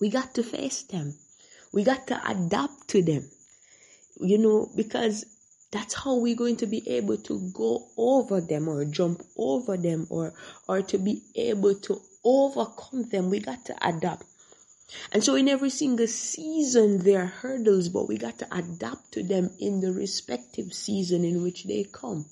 we 0.00 0.08
got 0.08 0.34
to 0.34 0.42
face 0.42 0.82
them. 0.82 1.14
We 1.72 1.84
got 1.84 2.06
to 2.08 2.20
adapt 2.28 2.88
to 2.88 3.02
them. 3.02 3.30
You 4.20 4.38
know, 4.38 4.70
because 4.74 5.24
that's 5.70 5.94
how 5.94 6.16
we're 6.16 6.36
going 6.36 6.56
to 6.56 6.66
be 6.66 6.88
able 6.88 7.16
to 7.18 7.50
go 7.54 7.86
over 7.96 8.40
them 8.40 8.68
or 8.68 8.84
jump 8.84 9.22
over 9.36 9.76
them 9.76 10.06
or 10.10 10.32
or 10.68 10.82
to 10.82 10.98
be 10.98 11.22
able 11.36 11.74
to 11.76 12.00
overcome 12.24 13.08
them. 13.08 13.30
We 13.30 13.40
got 13.40 13.64
to 13.66 13.76
adapt. 13.86 14.24
And 15.12 15.22
so 15.22 15.34
in 15.34 15.48
every 15.48 15.70
single 15.70 16.06
season 16.06 16.98
there 16.98 17.22
are 17.22 17.26
hurdles, 17.26 17.88
but 17.88 18.08
we 18.08 18.16
got 18.16 18.38
to 18.38 18.56
adapt 18.56 19.12
to 19.12 19.22
them 19.22 19.50
in 19.58 19.80
the 19.80 19.92
respective 19.92 20.72
season 20.72 21.24
in 21.24 21.42
which 21.42 21.64
they 21.64 21.84
come. 21.84 22.26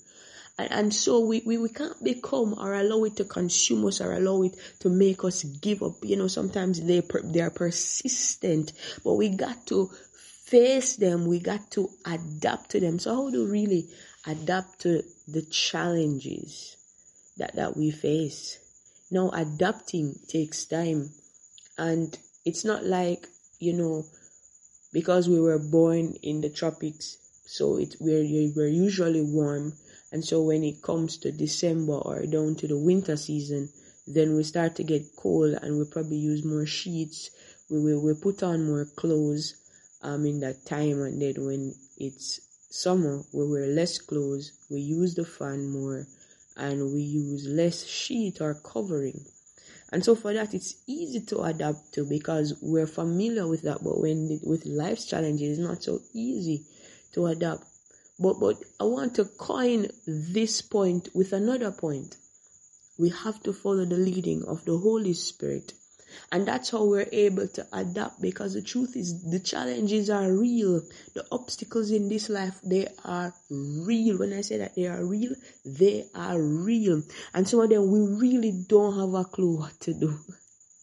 And, 0.59 0.73
and 0.73 0.95
so 0.95 1.21
we, 1.21 1.43
we, 1.47 1.57
we 1.59 1.69
can't 1.69 2.03
become 2.03 2.55
or 2.59 2.75
allow 2.75 3.05
it 3.05 3.17
to 3.17 3.25
consume 3.25 3.87
us 3.87 4.01
or 4.01 4.13
allow 4.13 4.43
it 4.43 4.57
to 4.81 4.89
make 4.89 5.25
us 5.25 5.45
give 5.45 5.83
up. 5.83 5.97
You 6.03 6.17
know, 6.17 6.29
sometimes 6.29 6.81
they, 6.83 7.03
they 7.25 7.41
are 7.41 7.51
persistent, 7.51 8.73
but 9.05 9.15
we 9.15 9.29
got 9.31 9.67
to 9.69 9.91
face 10.45 10.97
them. 10.97 11.27
We 11.27 11.39
got 11.39 11.71
to 11.73 11.91
adapt 12.05 12.71
to 12.71 12.81
them. 12.81 12.99
So 12.99 13.15
how 13.15 13.31
do 13.31 13.45
we 13.45 13.51
really 13.51 13.89
adapt 14.27 14.81
to 14.81 15.03
the 15.29 15.43
challenges 15.43 16.77
that, 17.37 17.55
that 17.55 17.77
we 17.77 17.91
face? 17.91 18.59
Now 19.11 19.31
adapting 19.31 20.19
takes 20.29 20.67
time 20.67 21.11
and 21.79 22.19
it's 22.49 22.65
not 22.65 22.85
like, 22.85 23.27
you 23.61 23.73
know, 23.73 24.05
because 24.93 25.29
we 25.29 25.41
were 25.41 25.59
born 25.59 26.15
in 26.23 26.41
the 26.41 26.51
tropics, 26.51 27.17
so 27.47 27.77
it 27.79 27.95
we're, 28.01 28.51
we're 28.57 28.75
usually 28.87 29.23
warm 29.23 29.73
and 30.11 30.25
so 30.25 30.43
when 30.43 30.65
it 30.65 30.81
comes 30.83 31.19
to 31.19 31.31
December 31.31 31.93
or 31.93 32.25
down 32.25 32.55
to 32.57 32.67
the 32.67 32.79
winter 32.79 33.17
season, 33.17 33.69
then 34.07 34.35
we 34.35 34.43
start 34.43 34.75
to 34.77 34.83
get 34.83 35.15
cold 35.17 35.59
and 35.61 35.79
we 35.79 35.85
probably 35.85 36.17
use 36.17 36.43
more 36.43 36.65
sheets. 36.65 37.31
We 37.69 37.83
will 37.83 38.01
we 38.01 38.15
put 38.15 38.43
on 38.43 38.65
more 38.65 38.87
clothes 38.87 39.55
um, 40.01 40.25
in 40.25 40.41
that 40.41 40.65
time 40.65 41.03
and 41.03 41.21
then 41.21 41.35
when 41.45 41.75
it's 41.99 42.41
summer 42.71 43.23
we 43.33 43.47
wear 43.47 43.67
less 43.67 43.99
clothes 43.99 44.53
we 44.71 44.81
use 44.81 45.15
the 45.15 45.25
fan 45.25 45.69
more 45.69 46.07
and 46.57 46.93
we 46.93 47.01
use 47.01 47.47
less 47.47 47.85
sheet 47.85 48.41
or 48.41 48.55
covering 48.55 49.25
and 49.93 50.05
so 50.05 50.15
for 50.15 50.33
that 50.33 50.55
it's 50.55 50.83
easy 50.87 51.21
to 51.21 51.41
adapt 51.43 51.93
to 51.95 52.05
because 52.05 52.55
we're 52.61 52.87
familiar 52.87 53.47
with 53.47 53.63
that 53.63 53.83
but 53.83 54.01
when 54.01 54.31
it, 54.31 54.41
with 54.47 54.67
life's 54.67 55.07
challenges 55.07 55.59
it's 55.59 55.69
not 55.69 55.83
so 55.83 56.01
easy 56.13 56.65
to 57.13 57.27
adapt. 57.27 57.65
But 58.19 58.41
but 58.41 58.57
i 58.81 58.85
want 58.85 59.15
to 59.17 59.25
coin 59.25 59.89
this 60.07 60.61
point 60.63 61.09
with 61.15 61.33
another 61.33 61.71
point. 61.71 62.17
We 62.99 63.11
have 63.11 63.41
to 63.45 63.53
follow 63.53 63.85
the 63.85 63.97
leading 63.97 64.45
of 64.45 64.65
the 64.65 64.77
holy 64.77 65.15
spirit 65.15 65.73
and 66.33 66.47
that's 66.47 66.71
how 66.71 66.85
we're 66.85 67.09
able 67.13 67.49
to 67.49 67.67
adapt 67.73 68.21
because 68.21 68.55
the 68.55 68.63
truth 68.63 68.97
is 68.97 69.23
the 69.31 69.41
challenges 69.41 70.11
are 70.11 70.33
real. 70.33 70.83
The 71.15 71.27
obstacles 71.33 71.91
in 71.91 72.09
this 72.09 72.29
life, 72.29 72.61
they 72.63 72.89
are 73.05 73.33
real. 73.51 74.19
When 74.19 74.33
I 74.33 74.43
say 74.43 74.59
that 74.59 74.75
they 74.75 74.87
are 74.87 75.05
real, 75.05 75.35
they 75.65 76.07
are 76.15 76.41
real. 76.41 77.03
And 77.35 77.49
some 77.49 77.61
of 77.61 77.71
them 77.71 77.91
we 77.91 78.01
really 78.19 78.53
don't 78.53 78.99
have 78.99 79.15
a 79.15 79.25
clue 79.25 79.59
what 79.59 79.79
to 79.81 79.95
do. 79.95 80.19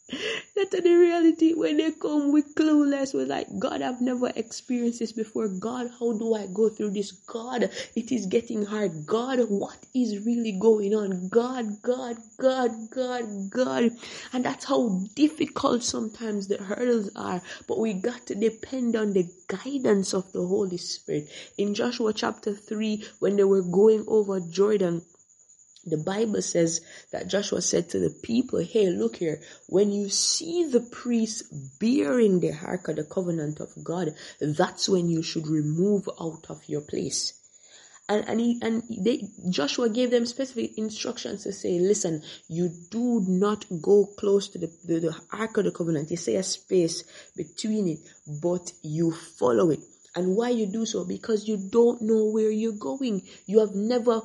That's 0.10 0.70
the 0.70 0.96
reality. 0.96 1.54
When 1.54 1.78
they 1.78 1.92
come, 1.92 2.32
we 2.32 2.44
clueless. 2.44 3.14
We're 3.14 3.26
like, 3.26 3.48
God, 3.60 3.82
I've 3.82 4.02
never 4.02 4.32
experienced 4.36 5.00
this 5.00 5.12
before. 5.12 5.48
God, 5.48 5.92
how 6.00 6.14
do 6.14 6.36
I 6.36 6.48
go 6.48 6.70
through 6.70 6.92
this? 6.92 7.12
God, 7.12 7.70
it 7.96 8.12
is 8.12 8.28
getting 8.28 8.66
hard. 8.66 9.06
God, 9.06 9.40
what 9.50 9.78
is 9.96 10.26
really 10.26 10.54
going 10.54 10.96
on? 10.96 11.30
God, 11.30 11.82
God, 11.82 12.18
God, 12.38 12.72
God, 12.92 13.50
God. 13.50 13.92
And 14.34 14.46
that's 14.46 14.66
how 14.66 15.02
difficult 15.16 15.84
sometimes 15.84 16.48
the 16.48 16.58
hurdles 16.58 17.10
are. 17.16 17.42
But 17.68 17.80
we 17.80 17.94
got 17.94 18.28
to 18.28 18.36
depend 18.36 18.96
on 18.96 19.14
the 19.14 19.28
guidance 19.48 20.14
of 20.14 20.32
the 20.34 20.46
Holy 20.46 20.78
Spirit. 20.78 21.30
In 21.58 21.74
Joshua 21.74 22.14
chapter 22.14 22.54
3, 22.54 23.04
when 23.20 23.36
they 23.38 23.44
were 23.44 23.64
going 23.64 24.06
over 24.08 24.40
Jordan, 24.40 25.04
the 25.86 25.98
Bible 25.98 26.42
says 26.42 26.82
that 27.12 27.27
Joshua 27.27 27.62
said 27.62 27.89
to 27.89 28.00
the 28.00 28.10
people, 28.10 28.60
Hey, 28.60 28.89
look 28.89 29.18
here, 29.18 29.42
when 29.68 29.92
you 29.92 30.10
see 30.10 30.65
the 30.65 30.82
priests 30.82 31.44
bearing 31.80 32.39
the 32.39 32.54
ark 32.65 32.88
of 32.88 32.96
the 32.96 33.04
covenant 33.04 33.60
of 33.60 33.72
God, 33.84 34.15
that's 34.42 34.89
when 34.89 35.10
you 35.10 35.22
should 35.22 35.48
remove 35.48 36.10
out 36.20 36.48
of 36.50 36.68
your 36.68 36.82
place. 36.82 37.34
And 38.08 38.24
and 38.30 38.39
he, 38.39 38.60
and 38.62 38.84
they 39.00 39.24
Joshua 39.50 39.89
gave 39.89 40.12
them 40.12 40.27
specific 40.27 40.77
instructions 40.77 41.44
to 41.44 41.51
say, 41.51 41.80
listen, 41.80 42.22
you 42.48 42.70
do 42.92 43.24
not 43.27 43.65
go 43.82 44.06
close 44.06 44.50
to 44.50 44.60
the, 44.60 44.72
the, 44.86 45.00
the 45.00 45.15
ark 45.32 45.58
of 45.58 45.65
the 45.65 45.72
covenant. 45.72 46.12
You 46.12 46.18
say 46.18 46.36
a 46.36 46.44
space 46.44 47.04
between 47.36 47.88
it, 47.88 48.00
but 48.42 48.72
you 48.84 49.12
follow 49.12 49.72
it. 49.72 49.80
And 50.15 50.36
why 50.36 50.50
you 50.50 50.68
do 50.68 50.86
so? 50.86 51.04
Because 51.04 51.48
you 51.48 51.58
don't 51.58 52.01
know 52.01 52.25
where 52.25 52.51
you're 52.51 52.72
going. 52.74 53.24
You 53.48 53.60
have 53.60 53.75
never 53.75 54.22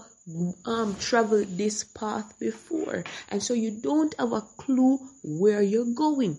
um 0.65 0.97
traveled 0.97 1.57
this 1.57 1.85
path 1.85 2.39
before 2.39 3.05
and 3.29 3.43
so 3.43 3.55
you 3.55 3.71
don't 3.71 4.15
have 4.19 4.33
a 4.33 4.41
clue 4.57 4.99
where 5.23 5.63
you're 5.63 5.95
going 5.95 6.37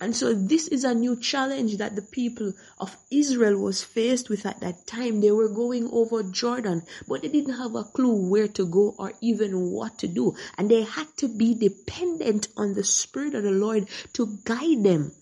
and 0.00 0.14
so 0.14 0.34
this 0.34 0.68
is 0.68 0.84
a 0.84 0.94
new 0.94 1.16
challenge 1.16 1.78
that 1.78 1.96
the 1.96 2.02
people 2.02 2.52
of 2.78 2.96
Israel 3.10 3.56
was 3.58 3.82
faced 3.82 4.28
with 4.28 4.44
at 4.44 4.60
that 4.60 4.86
time. 4.86 5.20
They 5.20 5.30
were 5.30 5.48
going 5.48 5.88
over 5.90 6.22
Jordan, 6.22 6.82
but 7.08 7.22
they 7.22 7.28
didn't 7.28 7.54
have 7.54 7.74
a 7.74 7.84
clue 7.84 8.28
where 8.28 8.48
to 8.48 8.66
go 8.66 8.94
or 8.98 9.12
even 9.22 9.70
what 9.70 9.98
to 10.00 10.08
do. 10.08 10.34
And 10.58 10.70
they 10.70 10.82
had 10.82 11.08
to 11.18 11.28
be 11.28 11.54
dependent 11.54 12.48
on 12.56 12.74
the 12.74 12.84
Spirit 12.84 13.34
of 13.34 13.44
the 13.44 13.50
Lord 13.50 13.88
to 14.14 14.38
guide 14.44 14.82
them. 14.82 15.12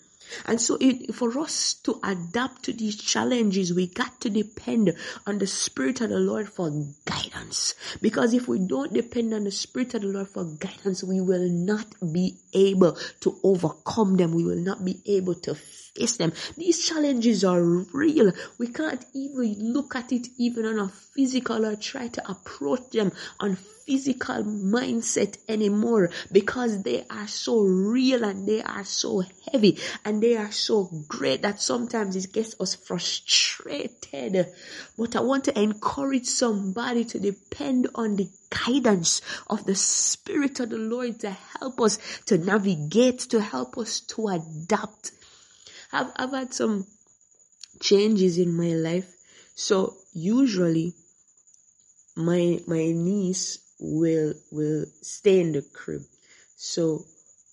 And 0.47 0.61
so 0.61 0.77
it, 0.81 1.15
for 1.15 1.39
us 1.41 1.75
to 1.85 2.01
adapt 2.03 2.65
to 2.65 2.73
these 2.73 2.97
challenges, 2.97 3.73
we 3.73 3.87
got 3.87 4.21
to 4.23 4.31
depend 4.31 4.95
on 5.27 5.39
the 5.39 5.47
Spirit 5.47 6.01
of 6.01 6.11
the 6.11 6.19
Lord 6.19 6.49
for 6.49 6.71
guidance. 7.05 7.75
Because 8.01 8.35
if 8.35 8.49
we 8.49 8.59
don't 8.59 8.93
depend 8.93 9.33
on 9.35 9.45
the 9.45 9.51
Spirit 9.51 9.95
of 9.95 10.03
the 10.03 10.09
Lord 10.09 10.29
for 10.29 10.45
guidance, 10.45 11.05
we 11.05 11.21
will 11.21 11.49
not 11.49 11.87
be 12.13 12.37
able 12.53 12.97
to 13.21 13.39
overcome 13.43 14.17
them. 14.17 14.33
We 14.33 14.45
will 14.45 14.57
not 14.57 14.85
be 14.85 15.01
able 15.07 15.35
to 15.37 15.55
face 15.55 16.17
them. 16.17 16.33
These 16.57 16.87
challenges 16.87 17.45
are 17.45 17.63
real. 17.63 18.33
We 18.59 18.69
can't 18.69 19.05
even 19.15 19.73
look 19.73 19.95
at 19.95 20.13
it 20.13 20.29
even 20.39 20.67
on 20.67 20.79
a 20.79 20.89
physical 20.89 21.65
or 21.65 21.77
try 21.77 22.09
to 22.09 22.31
approach 22.31 22.91
them 22.91 23.13
on 23.41 23.57
physical 23.87 24.43
mindset 24.45 25.37
anymore 25.49 26.11
because 26.33 26.83
they 26.83 27.05
are 27.11 27.29
so 27.29 27.61
real 27.61 28.25
and 28.25 28.49
they 28.49 28.63
are 28.63 28.85
so 28.85 29.23
heavy 29.53 29.79
and 30.05 30.23
they 30.25 30.39
are 30.39 30.53
so 30.53 30.89
great 31.07 31.43
that 31.43 31.61
sometimes 31.61 32.17
it 32.17 32.33
gets 32.33 32.59
us 32.59 32.75
frustrated. 32.75 34.47
But 34.97 35.17
I 35.17 35.21
want 35.21 35.45
to 35.45 35.61
encourage 35.61 36.25
somebody 36.25 37.05
to 37.05 37.19
depend 37.21 37.89
on 37.95 38.17
the 38.17 38.31
guidance 38.49 39.21
of 39.51 39.67
the 39.67 39.75
Spirit 39.75 40.61
of 40.61 40.71
the 40.71 40.79
Lord 40.79 41.21
to 41.21 41.31
help 41.31 41.79
us 41.83 41.99
to 42.25 42.39
navigate, 42.39 43.19
to 43.33 43.41
help 43.43 43.77
us 43.77 44.01
to 44.01 44.29
adapt. 44.29 45.13
I've, 45.93 46.11
I've 46.17 46.31
had 46.31 46.55
some 46.55 46.87
changes 47.81 48.39
in 48.39 48.57
my 48.57 48.73
life. 48.73 49.13
So 49.55 49.95
usually 50.15 50.95
my 52.17 52.61
my 52.67 52.93
niece 52.93 53.59
will 53.79 54.33
will 54.51 54.87
stay 55.03 55.41
in 55.41 55.53
the 55.53 55.61
crib. 55.61 56.01
So 56.57 57.05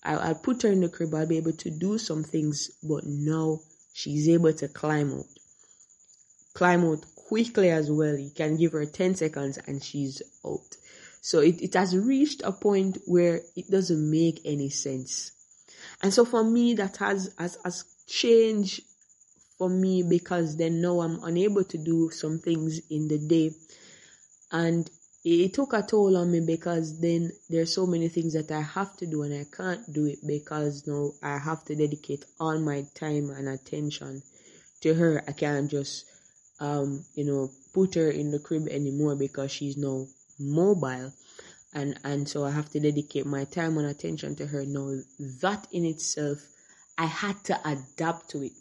I, 0.02 0.14
I'll 0.14 0.34
put 0.34 0.62
her 0.62 0.68
in 0.70 0.80
the 0.80 0.88
crib. 0.88 1.14
I'll 1.14 1.26
be 1.26 1.36
able 1.36 1.52
to 1.52 1.70
do 1.70 1.98
some 1.98 2.24
things, 2.24 2.70
but 2.82 3.04
now 3.04 3.60
she's 3.92 4.28
able 4.28 4.52
to 4.54 4.68
climb 4.68 5.12
out. 5.12 5.26
Climb 6.54 6.84
out 6.84 7.04
quickly 7.14 7.70
as 7.70 7.90
well. 7.90 8.16
You 8.16 8.30
can 8.30 8.56
give 8.56 8.72
her 8.72 8.84
10 8.84 9.14
seconds 9.14 9.58
and 9.66 9.82
she's 9.82 10.22
out. 10.44 10.76
So 11.20 11.38
it, 11.38 11.62
it 11.62 11.74
has 11.74 11.96
reached 11.96 12.42
a 12.44 12.52
point 12.52 12.98
where 13.06 13.40
it 13.56 13.70
doesn't 13.70 14.10
make 14.10 14.40
any 14.44 14.70
sense. 14.70 15.32
And 16.02 16.12
so 16.12 16.24
for 16.24 16.42
me, 16.42 16.74
that 16.74 16.96
has, 16.98 17.32
has, 17.38 17.58
has 17.64 17.84
changed 18.06 18.82
for 19.56 19.68
me 19.68 20.02
because 20.02 20.56
then 20.56 20.80
now 20.80 21.00
I'm 21.00 21.22
unable 21.22 21.64
to 21.64 21.78
do 21.78 22.10
some 22.10 22.38
things 22.40 22.80
in 22.90 23.06
the 23.06 23.18
day. 23.18 23.52
And 24.50 24.90
it 25.24 25.54
took 25.54 25.72
a 25.72 25.82
toll 25.82 26.16
on 26.16 26.32
me 26.32 26.40
because 26.40 26.98
then 26.98 27.30
there's 27.48 27.72
so 27.72 27.86
many 27.86 28.08
things 28.08 28.32
that 28.32 28.50
I 28.50 28.60
have 28.60 28.96
to 28.96 29.06
do 29.06 29.22
and 29.22 29.32
I 29.32 29.46
can't 29.56 29.92
do 29.92 30.06
it 30.06 30.18
because 30.26 30.84
now 30.86 31.12
I 31.22 31.38
have 31.38 31.64
to 31.66 31.76
dedicate 31.76 32.24
all 32.40 32.58
my 32.58 32.84
time 32.94 33.30
and 33.30 33.48
attention 33.48 34.22
to 34.80 34.94
her. 34.94 35.22
I 35.28 35.32
can't 35.32 35.70
just 35.70 36.06
um 36.60 37.04
you 37.14 37.24
know 37.24 37.50
put 37.72 37.94
her 37.94 38.10
in 38.10 38.30
the 38.32 38.40
crib 38.40 38.68
anymore 38.68 39.14
because 39.14 39.52
she's 39.52 39.76
now 39.76 40.06
mobile. 40.40 41.12
And 41.72 41.98
and 42.02 42.28
so 42.28 42.44
I 42.44 42.50
have 42.50 42.70
to 42.70 42.80
dedicate 42.80 43.24
my 43.24 43.44
time 43.44 43.78
and 43.78 43.86
attention 43.86 44.34
to 44.36 44.46
her. 44.46 44.64
Now 44.66 44.96
that 45.40 45.68
in 45.70 45.84
itself 45.84 46.40
I 46.98 47.06
had 47.06 47.44
to 47.44 47.60
adapt 47.64 48.30
to 48.30 48.42
it. 48.42 48.52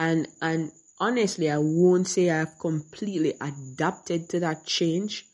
And 0.00 0.26
and 0.42 0.72
honestly 0.98 1.48
I 1.48 1.58
won't 1.58 2.08
say 2.08 2.28
I've 2.28 2.58
completely 2.58 3.34
adapted 3.40 4.28
to 4.30 4.40
that 4.40 4.66
change 4.66 5.26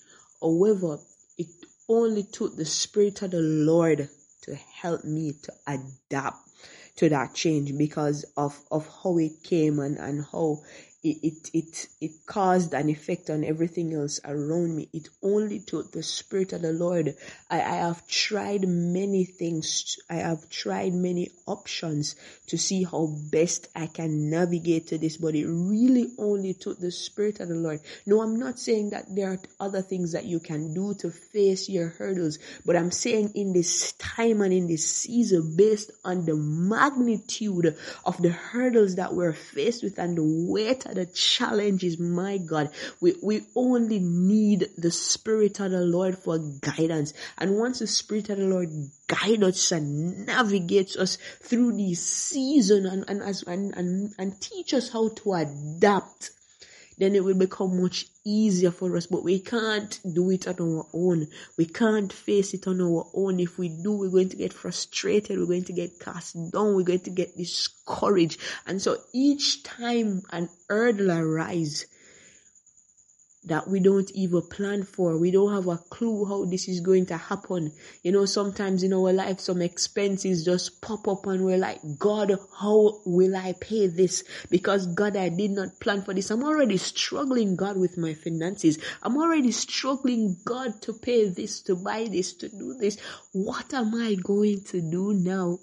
However, 0.43 0.99
it 1.39 1.47
only 1.89 2.25
took 2.25 2.57
the 2.57 2.67
Spirit 2.67 3.23
of 3.23 3.31
the 3.31 3.41
Lord 3.41 4.09
to 4.43 4.55
help 4.55 5.05
me 5.05 5.35
to 5.43 5.53
adapt 5.67 6.49
to 6.97 7.09
that 7.09 7.35
change 7.35 7.77
because 7.79 8.25
of, 8.37 8.61
of 8.71 8.89
how 9.03 9.19
it 9.19 9.43
came 9.45 9.79
and, 9.79 9.99
and 9.99 10.25
how 10.33 10.63
it, 11.03 11.51
it, 11.53 11.89
it, 12.01 12.13
caused 12.27 12.75
an 12.75 12.89
effect 12.89 13.29
on 13.29 13.43
everything 13.43 13.93
else 13.93 14.21
around 14.25 14.77
me. 14.77 14.89
It 14.93 15.09
only 15.21 15.59
took 15.59 15.91
the 15.91 16.03
Spirit 16.03 16.53
of 16.53 16.63
the 16.63 16.73
Lord. 16.73 17.17
I, 17.51 17.57
I 17.57 17.75
have 17.75 18.07
tried 18.07 18.69
many 18.69 19.25
things. 19.25 19.97
I 20.09 20.17
have 20.17 20.49
tried 20.49 20.95
many 20.95 21.31
options 21.47 22.15
to 22.47 22.57
see 22.57 22.85
how 22.85 23.09
best 23.33 23.69
I 23.75 23.87
can 23.87 24.31
navigate 24.31 24.89
to 24.89 24.99
this, 24.99 25.17
but 25.17 25.35
it 25.35 25.47
really 25.47 26.13
only 26.19 26.55
took 26.55 26.79
the 26.79 26.93
Spirit 26.93 27.41
of 27.41 27.49
the 27.49 27.57
Lord. 27.57 27.81
No, 28.07 28.23
I'm 28.23 28.39
not 28.39 28.61
saying 28.61 28.91
that 28.91 29.07
there 29.15 29.33
are 29.33 29.39
other 29.59 29.83
things 29.83 30.13
that 30.13 30.25
you 30.25 30.39
can 30.39 30.73
do 30.73 30.95
to 31.01 31.11
face 31.11 31.69
your 31.69 31.89
hurdles, 31.89 32.39
but 32.65 32.77
I'm 32.77 32.93
saying 32.93 33.33
in 33.35 33.53
this 33.53 33.93
time 33.95 34.41
and 34.41 34.53
in 34.53 34.69
this 34.69 34.89
season, 34.89 35.57
based 35.57 35.91
on 36.05 36.27
the 36.27 36.37
magnitude 36.37 37.77
of 38.05 38.23
the 38.23 38.31
hurdles 38.31 38.97
that 38.97 39.15
we're 39.15 39.33
faced 39.33 39.83
with 39.83 39.99
and 39.99 40.17
the 40.17 40.47
weight 40.49 40.87
the 40.95 41.07
challenge 41.07 41.85
is, 41.85 41.99
my 41.99 42.39
God. 42.39 42.71
We, 43.01 43.15
we 43.23 43.43
only 43.55 43.99
need 43.99 44.69
the 44.77 44.91
Spirit 44.91 45.61
of 45.61 45.71
the 45.71 45.81
Lord 45.81 46.19
for 46.19 46.39
guidance. 46.39 47.15
And 47.39 47.59
once 47.59 47.79
the 47.79 47.87
Spirit 47.87 48.31
of 48.31 48.39
the 48.39 48.47
Lord 48.47 48.69
guides 49.07 49.43
us 49.43 49.73
and 49.73 50.27
navigates 50.27 50.97
us 50.97 51.19
through 51.41 51.77
this 51.77 52.05
season 52.05 52.87
and, 52.87 53.05
and, 53.09 53.23
and, 53.47 53.75
and, 53.75 54.15
and 54.19 54.41
teach 54.41 54.75
us 54.75 54.91
how 54.91 55.09
to 55.09 55.33
adapt, 55.35 56.31
then 57.03 57.17
it 57.17 57.25
will 57.25 57.35
become 57.35 57.83
much 57.83 58.07
easier 58.25 58.71
for 58.71 58.97
us. 58.97 59.07
But 59.07 59.25
we 59.25 59.41
can't 59.41 59.99
do 60.15 60.31
it 60.31 60.47
on 60.47 60.61
our 60.61 60.87
own. 60.93 61.27
We 61.59 61.67
can't 61.67 62.13
face 62.13 62.55
it 62.55 62.69
on 62.69 62.81
our 62.81 63.07
own. 63.13 63.41
If 63.41 63.59
we 63.59 63.69
do, 63.69 63.93
we're 63.93 64.09
going 64.11 64.29
to 64.29 64.37
get 64.37 64.53
frustrated. 64.53 65.39
We're 65.39 65.47
going 65.47 65.65
to 65.65 65.73
get 65.73 65.99
cast 65.99 66.35
down. 66.53 66.77
We're 66.77 66.85
going 66.85 67.01
to 67.01 67.11
get 67.11 67.37
discouraged. 67.37 68.41
And 68.67 68.81
so 68.81 68.99
each 69.13 69.65
time 69.65 70.23
an 70.31 70.49
hurdle 70.69 71.11
arises, 71.11 71.87
that 73.45 73.67
we 73.67 73.81
don't 73.81 74.11
even 74.13 74.43
plan 74.43 74.85
for. 74.85 75.19
We 75.19 75.31
don't 75.33 75.53
have 75.53 75.67
a 75.67 75.77
clue 75.77 76.25
how 76.25 76.45
this 76.45 76.69
is 76.69 76.81
going 76.81 77.07
to 77.07 77.17
happen. 77.17 77.73
You 78.03 78.13
know, 78.13 78.25
sometimes 78.25 78.83
in 78.83 78.93
our 78.93 79.13
life, 79.13 79.41
some 79.41 79.61
expenses 79.61 80.45
just 80.45 80.81
pop 80.81 81.09
up 81.09 81.27
and 81.27 81.45
we're 81.45 81.59
like, 81.59 81.81
God, 81.99 82.39
how 82.61 83.01
will 83.05 83.35
I 83.35 83.55
pay 83.55 83.89
this? 83.89 84.23
Because 84.49 84.87
God, 84.87 85.17
I 85.17 85.29
did 85.29 85.51
not 85.51 85.81
plan 85.81 86.03
for 86.03 86.15
this. 86.15 86.31
I'm 86.31 86.45
already 86.45 86.77
struggling, 86.77 87.57
God, 87.57 87.77
with 87.77 87.99
my 87.99 88.15
finances. 88.15 88.79
I'm 89.03 89.17
already 89.17 89.51
struggling, 89.51 90.37
God, 90.45 90.81
to 90.83 90.93
pay 90.93 91.29
this, 91.29 91.61
to 91.63 91.75
buy 91.75 92.07
this, 92.11 92.35
to 92.35 92.49
do 92.49 92.75
this. 92.75 92.99
What 93.33 93.75
am 93.75 93.95
I 93.95 94.15
going 94.15 94.63
to 94.65 94.81
do 94.81 95.15
now? 95.15 95.59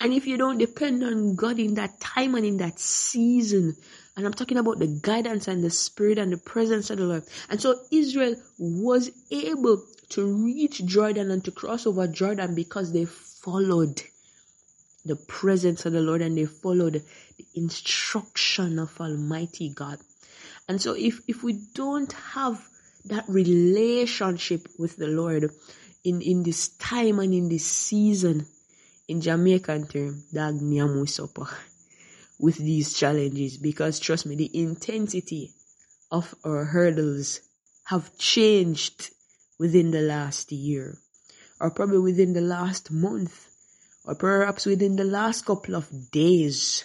And 0.00 0.12
if 0.12 0.26
you 0.26 0.36
don't 0.36 0.58
depend 0.58 1.02
on 1.02 1.34
God 1.34 1.58
in 1.58 1.74
that 1.74 2.00
time 2.00 2.34
and 2.34 2.44
in 2.44 2.56
that 2.58 2.78
season, 2.78 3.76
and 4.16 4.26
I'm 4.26 4.34
talking 4.34 4.58
about 4.58 4.78
the 4.78 4.88
guidance 4.88 5.46
and 5.46 5.62
the 5.62 5.70
spirit 5.70 6.18
and 6.18 6.32
the 6.32 6.38
presence 6.38 6.90
of 6.90 6.98
the 6.98 7.04
Lord. 7.04 7.24
And 7.48 7.60
so 7.60 7.80
Israel 7.90 8.34
was 8.58 9.10
able 9.30 9.84
to 10.10 10.44
reach 10.44 10.84
Jordan 10.84 11.30
and 11.30 11.44
to 11.44 11.52
cross 11.52 11.86
over 11.86 12.08
Jordan 12.08 12.54
because 12.54 12.92
they 12.92 13.04
followed 13.04 14.02
the 15.04 15.16
presence 15.16 15.86
of 15.86 15.92
the 15.92 16.00
Lord 16.00 16.22
and 16.22 16.36
they 16.36 16.46
followed 16.46 16.94
the 16.94 17.46
instruction 17.54 18.78
of 18.78 19.00
Almighty 19.00 19.70
God. 19.70 19.98
And 20.68 20.80
so 20.82 20.94
if, 20.94 21.20
if 21.28 21.42
we 21.42 21.60
don't 21.74 22.12
have 22.12 22.66
that 23.06 23.24
relationship 23.28 24.68
with 24.78 24.96
the 24.96 25.06
Lord 25.06 25.50
in, 26.04 26.20
in 26.20 26.42
this 26.42 26.68
time 26.68 27.18
and 27.20 27.32
in 27.32 27.48
this 27.48 27.64
season, 27.64 28.46
in 29.08 29.22
Jamaican 29.22 29.88
term, 29.88 30.22
dag 30.32 30.60
supper 31.08 31.48
with 32.38 32.56
these 32.56 32.92
challenges 32.94 33.56
because 33.56 33.98
trust 33.98 34.26
me, 34.26 34.36
the 34.36 34.50
intensity 34.60 35.50
of 36.10 36.34
our 36.44 36.64
hurdles 36.64 37.40
have 37.84 38.16
changed 38.18 39.10
within 39.58 39.90
the 39.90 40.02
last 40.02 40.52
year 40.52 40.98
or 41.58 41.70
probably 41.70 41.98
within 41.98 42.34
the 42.34 42.40
last 42.40 42.90
month 42.90 43.48
or 44.04 44.14
perhaps 44.14 44.66
within 44.66 44.96
the 44.96 45.04
last 45.04 45.44
couple 45.44 45.74
of 45.74 46.10
days. 46.10 46.84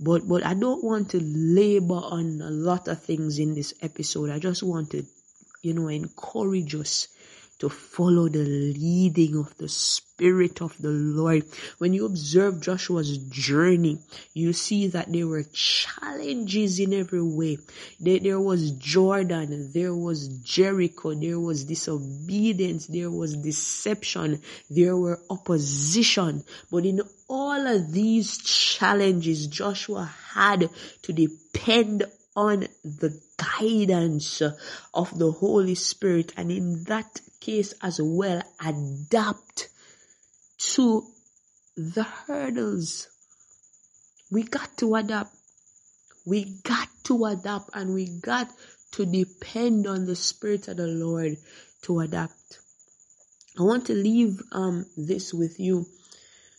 But, 0.00 0.26
but 0.28 0.44
I 0.44 0.54
don't 0.54 0.82
want 0.82 1.10
to 1.10 1.20
labor 1.22 1.94
on 1.94 2.40
a 2.42 2.50
lot 2.50 2.88
of 2.88 3.02
things 3.02 3.38
in 3.38 3.54
this 3.54 3.72
episode. 3.80 4.30
I 4.30 4.40
just 4.40 4.62
want 4.62 4.90
to, 4.90 5.04
you 5.62 5.74
know, 5.74 5.88
encourage 5.88 6.74
us 6.74 7.06
to 7.62 7.68
follow 7.68 8.28
the 8.28 8.42
leading 8.42 9.36
of 9.36 9.56
the 9.58 9.68
Spirit 9.68 10.60
of 10.60 10.76
the 10.82 10.88
Lord. 10.88 11.44
When 11.78 11.92
you 11.92 12.06
observe 12.06 12.60
Joshua's 12.60 13.18
journey, 13.18 14.00
you 14.34 14.52
see 14.52 14.88
that 14.88 15.12
there 15.12 15.28
were 15.28 15.44
challenges 15.44 16.80
in 16.80 16.92
every 16.92 17.22
way. 17.22 17.58
There, 18.00 18.40
was 18.40 18.72
Jordan, 18.72 19.70
there 19.72 19.94
was 19.94 20.26
Jericho, 20.42 21.14
there 21.14 21.38
was 21.38 21.62
disobedience, 21.62 22.88
there 22.88 23.12
was 23.12 23.36
deception, 23.36 24.42
there 24.68 24.96
were 24.96 25.20
opposition. 25.30 26.42
But 26.68 26.84
in 26.84 27.00
all 27.28 27.64
of 27.64 27.92
these 27.92 28.38
challenges, 28.38 29.46
Joshua 29.46 30.10
had 30.34 30.68
to 31.02 31.12
depend 31.12 32.06
on 32.34 32.66
the 32.82 33.22
guidance 33.36 34.42
of 34.92 35.16
the 35.16 35.30
Holy 35.30 35.76
Spirit. 35.76 36.32
And 36.36 36.50
in 36.50 36.82
that 36.84 37.20
case 37.42 37.74
as 37.82 38.00
well 38.00 38.42
adapt 38.64 39.68
to 40.58 41.04
the 41.76 42.04
hurdles. 42.04 43.08
We 44.30 44.44
got 44.44 44.76
to 44.78 44.94
adapt. 44.94 45.34
We 46.24 46.44
got 46.62 46.88
to 47.04 47.24
adapt 47.24 47.70
and 47.74 47.94
we 47.94 48.06
got 48.20 48.48
to 48.92 49.06
depend 49.06 49.86
on 49.86 50.06
the 50.06 50.14
Spirit 50.14 50.68
of 50.68 50.76
the 50.76 50.86
Lord 50.86 51.36
to 51.82 52.00
adapt. 52.00 52.60
I 53.58 53.62
want 53.64 53.86
to 53.86 53.94
leave 53.94 54.40
um, 54.52 54.86
this 54.96 55.34
with 55.34 55.58
you. 55.58 55.86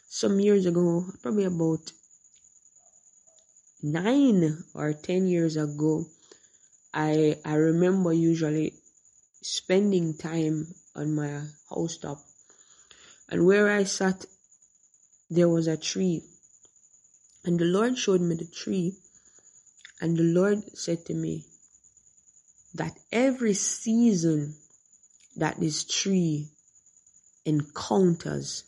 Some 0.10 0.40
years 0.40 0.66
ago, 0.66 1.06
probably 1.24 1.46
about 1.46 1.92
nine 3.82 4.64
or 4.76 4.94
ten 4.94 5.28
years 5.28 5.58
ago, 5.58 6.06
I 6.94 7.38
I 7.44 7.56
remember 7.56 8.14
usually 8.14 8.74
spending 9.46 10.16
time 10.18 10.68
on 10.96 11.14
my 11.14 11.42
house 11.70 11.98
top. 11.98 12.20
And 13.30 13.46
where 13.46 13.70
I 13.70 13.84
sat, 13.84 14.26
there 15.30 15.50
was 15.50 15.68
a 15.68 15.78
tree. 15.78 16.22
And 17.46 17.60
the 17.60 17.66
Lord 17.66 17.98
showed 17.98 18.22
me 18.22 18.36
the 18.36 18.46
tree. 18.46 18.94
And 20.02 20.18
the 20.18 20.24
Lord 20.24 20.64
said 20.78 21.06
to 21.06 21.14
me 21.14 21.46
that 22.76 22.98
every 23.12 23.54
season 23.54 24.56
that 25.36 25.60
this 25.60 25.84
tree 25.84 26.48
encounters, 27.46 28.64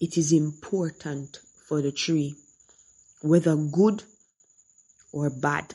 it 0.00 0.18
is 0.18 0.32
important 0.32 1.38
for 1.66 1.80
the 1.80 1.92
tree, 1.92 2.34
whether 3.22 3.56
good 3.56 4.02
or 5.12 5.30
bad. 5.30 5.74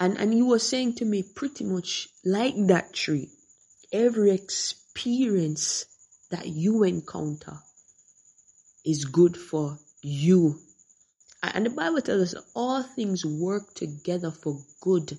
And, 0.00 0.18
and 0.18 0.32
he 0.32 0.42
was 0.42 0.68
saying 0.68 0.94
to 0.96 1.04
me 1.04 1.22
pretty 1.22 1.64
much 1.64 2.08
like 2.24 2.54
that 2.66 2.92
tree, 2.92 3.30
every 3.92 4.30
experience 4.30 5.86
that 6.30 6.46
you 6.46 6.84
encounter 6.84 7.58
is 8.84 9.04
good 9.04 9.36
for 9.36 9.78
you. 10.02 10.58
And 11.42 11.66
the 11.66 11.70
Bible 11.70 12.00
tells 12.00 12.34
us 12.34 12.44
all 12.54 12.82
things 12.82 13.24
work 13.24 13.74
together 13.74 14.30
for 14.30 14.60
good 14.80 15.18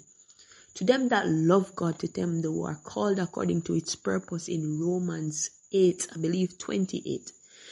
to 0.76 0.86
them 0.86 1.10
that 1.10 1.28
love 1.28 1.76
God, 1.76 2.00
to 2.00 2.08
them 2.08 2.42
that 2.42 2.50
are 2.50 2.80
called 2.84 3.20
according 3.20 3.64
to 3.64 3.76
its 3.76 3.96
purpose 3.96 4.48
in 4.48 4.80
Romans 4.80 5.50
8, 5.74 6.08
I 6.16 6.20
believe 6.20 6.58
28. 6.58 7.32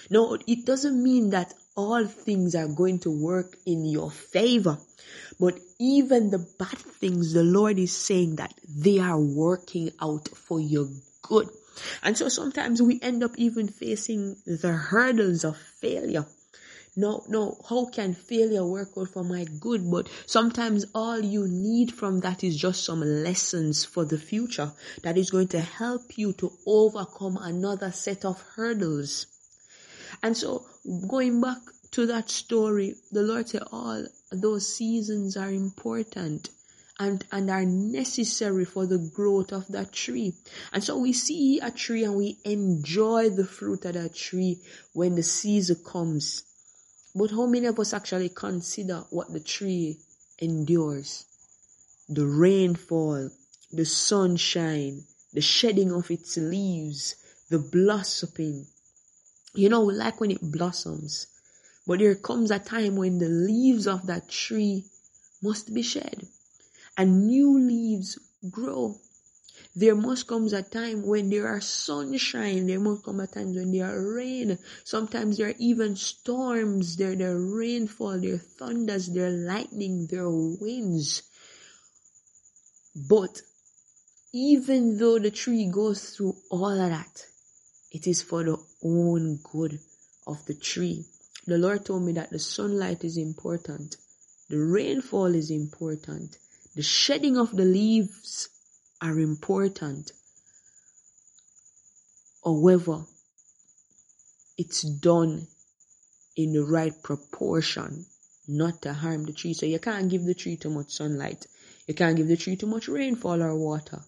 No, 0.10 0.38
it 0.46 0.66
doesn't 0.66 1.02
mean 1.02 1.30
that 1.30 1.54
all 1.78 2.06
things 2.08 2.56
are 2.56 2.68
going 2.68 2.98
to 3.00 3.12
work 3.12 3.56
in 3.66 3.86
your 3.86 4.10
favor. 4.10 4.80
But 5.40 5.60
even 5.80 6.32
the 6.32 6.40
bad 6.40 6.78
things, 6.78 7.34
the 7.34 7.44
Lord 7.44 7.78
is 7.78 7.96
saying 7.96 8.38
that 8.38 8.54
they 8.68 8.98
are 9.00 9.20
working 9.20 9.92
out 10.02 10.28
for 10.30 10.60
your 10.60 10.88
good. 11.22 11.48
And 12.02 12.18
so 12.18 12.30
sometimes 12.30 12.82
we 12.82 13.00
end 13.02 13.24
up 13.24 13.38
even 13.38 13.68
facing 13.68 14.38
the 14.48 14.72
hurdles 14.72 15.44
of 15.44 15.56
failure. 15.56 16.26
No, 16.96 17.24
no, 17.30 17.62
how 17.70 17.86
can 17.86 18.16
failure 18.16 18.66
work 18.66 18.90
out 18.98 19.10
for 19.10 19.24
my 19.24 19.46
good? 19.60 19.90
But 19.92 20.10
sometimes 20.26 20.88
all 20.96 21.20
you 21.20 21.48
need 21.48 21.94
from 21.94 22.22
that 22.22 22.44
is 22.44 22.58
just 22.58 22.84
some 22.84 23.02
lessons 23.02 23.86
for 23.86 24.04
the 24.04 24.18
future 24.18 24.72
that 25.04 25.16
is 25.16 25.30
going 25.30 25.50
to 25.50 25.60
help 25.60 26.18
you 26.18 26.34
to 26.34 26.52
overcome 26.66 27.38
another 27.38 27.92
set 27.92 28.26
of 28.26 28.42
hurdles. 28.56 29.28
And 30.24 30.36
so 30.36 30.66
going 31.08 31.42
back 31.42 31.60
to 31.92 32.06
that 32.08 32.30
story, 32.30 32.96
the 33.12 33.24
Lord 33.24 33.50
said 33.50 33.64
all 33.72 34.06
those 34.32 34.76
seasons 34.76 35.38
are 35.38 35.52
important 35.52 36.50
and, 37.00 37.24
and 37.32 37.50
are 37.50 37.66
necessary 37.66 38.66
for 38.66 38.86
the 38.86 38.98
growth 38.98 39.52
of 39.52 39.68
that 39.68 39.94
tree. 39.94 40.34
And 40.74 40.84
so 40.84 40.98
we 40.98 41.14
see 41.14 41.60
a 41.60 41.72
tree 41.72 42.04
and 42.04 42.16
we 42.16 42.40
enjoy 42.44 43.30
the 43.30 43.46
fruit 43.46 43.86
of 43.86 43.94
that 43.94 44.16
tree 44.16 44.62
when 44.94 45.16
the 45.16 45.24
season 45.24 45.78
comes. 45.86 46.44
But 47.16 47.32
how 47.32 47.46
many 47.46 47.68
of 47.68 47.80
us 47.80 47.94
actually 47.94 48.30
consider 48.30 49.04
what 49.10 49.32
the 49.32 49.40
tree 49.40 49.98
endures? 50.40 51.26
The 52.10 52.26
rainfall, 52.26 53.30
the 53.72 53.86
sunshine, 53.86 55.04
the 55.34 55.42
shedding 55.42 55.92
of 55.92 56.10
its 56.10 56.38
leaves, 56.38 57.16
the 57.50 57.60
blossoming. 57.60 58.66
You 59.58 59.70
know, 59.70 59.82
like 59.82 60.22
when 60.22 60.30
it 60.30 60.40
blossoms. 60.42 61.26
But 61.88 61.98
there 61.98 62.14
comes 62.14 62.52
a 62.52 62.60
time 62.60 62.96
when 62.96 63.18
the 63.18 63.28
leaves 63.28 63.88
of 63.88 64.06
that 64.06 64.30
tree 64.30 64.86
must 65.42 65.74
be 65.74 65.82
shed 65.82 66.28
and 66.96 67.26
new 67.26 67.58
leaves 67.58 68.20
grow. 68.52 69.00
There 69.76 69.96
must 69.96 70.28
come 70.28 70.46
a 70.54 70.62
time 70.62 71.02
when 71.08 71.32
there 71.32 71.48
are 71.48 71.62
sunshine. 71.62 72.68
There 72.68 72.80
must 72.80 73.04
come 73.04 73.20
a 73.20 73.26
time 73.26 73.56
when 73.56 73.72
there 73.72 73.88
are 73.88 74.14
rain. 74.14 74.60
Sometimes 74.84 75.38
there 75.38 75.48
are 75.50 75.60
even 75.60 75.96
storms. 75.96 76.96
There, 76.96 77.16
there 77.16 77.32
are 77.32 77.58
rainfall. 77.58 78.20
There 78.20 78.36
are 78.36 78.50
thunders. 78.60 79.08
There 79.08 79.26
are 79.26 79.38
lightning. 79.54 80.06
There 80.06 80.24
are 80.24 80.56
winds. 80.62 81.24
But 83.10 83.42
even 84.34 84.98
though 84.98 85.18
the 85.18 85.32
tree 85.32 85.66
goes 85.66 86.12
through 86.12 86.36
all 86.52 86.80
of 86.80 86.90
that, 86.90 87.26
it 87.98 88.08
is 88.08 88.22
for 88.22 88.44
the 88.44 88.58
own 88.84 89.40
good 89.52 89.80
of 90.28 90.46
the 90.46 90.56
tree. 90.56 91.06
The 91.48 91.58
Lord 91.58 91.86
told 91.86 92.04
me 92.04 92.14
that 92.14 92.30
the 92.32 92.40
sunlight 92.40 93.04
is 93.04 93.18
important 93.18 93.98
The 94.50 94.60
rainfall 94.60 95.36
is 95.36 95.52
important. 95.52 96.38
The 96.76 96.84
shedding 96.84 97.38
of 97.38 97.56
the 97.56 97.66
leaves 97.66 98.50
are 99.02 99.20
important. 99.20 100.12
However, 102.46 103.06
it's 104.58 104.84
done 104.84 105.48
in 106.38 106.54
the 106.54 106.64
right 106.64 106.94
proportion, 107.04 108.06
not 108.48 108.82
to 108.84 108.94
harm 108.94 109.26
the 109.26 109.34
tree. 109.34 109.54
So 109.54 109.66
you 109.66 109.80
can't 109.80 110.10
give 110.10 110.24
the 110.26 110.36
tree 110.36 110.56
too 110.56 110.70
much 110.70 110.92
sunlight. 110.94 111.48
You 111.88 111.96
can't 111.96 112.16
give 112.18 112.28
the 112.28 112.38
tree 112.38 112.56
too 112.56 112.68
much 112.68 112.88
rainfall 112.88 113.44
or 113.44 113.56
water. 113.58 114.02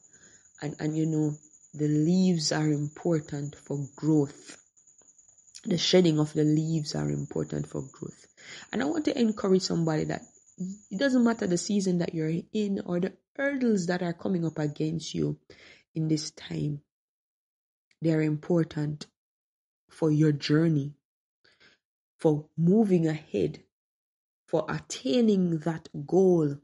And 0.61 0.75
and 0.79 0.97
you 0.97 1.05
know, 1.05 1.37
the 1.73 1.87
leaves 1.87 2.51
are 2.51 2.67
important 2.67 3.55
for 3.55 3.85
growth. 3.95 4.57
The 5.65 5.77
shedding 5.77 6.19
of 6.19 6.33
the 6.33 6.43
leaves 6.43 6.95
are 6.95 7.09
important 7.09 7.67
for 7.67 7.81
growth. 7.81 8.25
And 8.71 8.81
I 8.81 8.85
want 8.85 9.05
to 9.05 9.19
encourage 9.19 9.63
somebody 9.63 10.05
that 10.05 10.21
it 10.57 10.97
doesn't 10.97 11.23
matter 11.23 11.47
the 11.47 11.57
season 11.57 11.99
that 11.99 12.13
you're 12.13 12.33
in 12.53 12.81
or 12.85 12.99
the 12.99 13.13
hurdles 13.35 13.87
that 13.87 14.01
are 14.01 14.13
coming 14.13 14.45
up 14.45 14.59
against 14.59 15.13
you 15.13 15.37
in 15.95 16.07
this 16.07 16.31
time. 16.31 16.81
They 18.01 18.13
are 18.13 18.21
important 18.21 19.07
for 19.89 20.11
your 20.11 20.31
journey, 20.31 20.93
for 22.17 22.45
moving 22.57 23.07
ahead, 23.07 23.63
for 24.47 24.65
attaining 24.69 25.59
that 25.59 25.89
goal, 26.07 26.55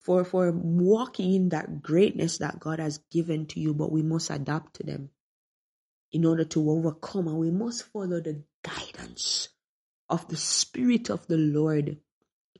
for, 0.00 0.24
for 0.24 0.52
walking 0.52 1.34
in 1.34 1.48
that 1.50 1.82
greatness 1.82 2.38
that 2.38 2.60
God 2.60 2.78
has 2.78 2.98
given 3.10 3.46
to 3.46 3.60
you, 3.60 3.74
but 3.74 3.92
we 3.92 4.02
must 4.02 4.30
adapt 4.30 4.74
to 4.76 4.82
them 4.84 5.10
in 6.12 6.24
order 6.24 6.44
to 6.44 6.70
overcome, 6.70 7.28
and 7.28 7.38
we 7.38 7.50
must 7.50 7.84
follow 7.92 8.20
the 8.20 8.42
guidance 8.62 9.48
of 10.08 10.26
the 10.28 10.36
Spirit 10.36 11.10
of 11.10 11.26
the 11.26 11.36
Lord 11.36 11.98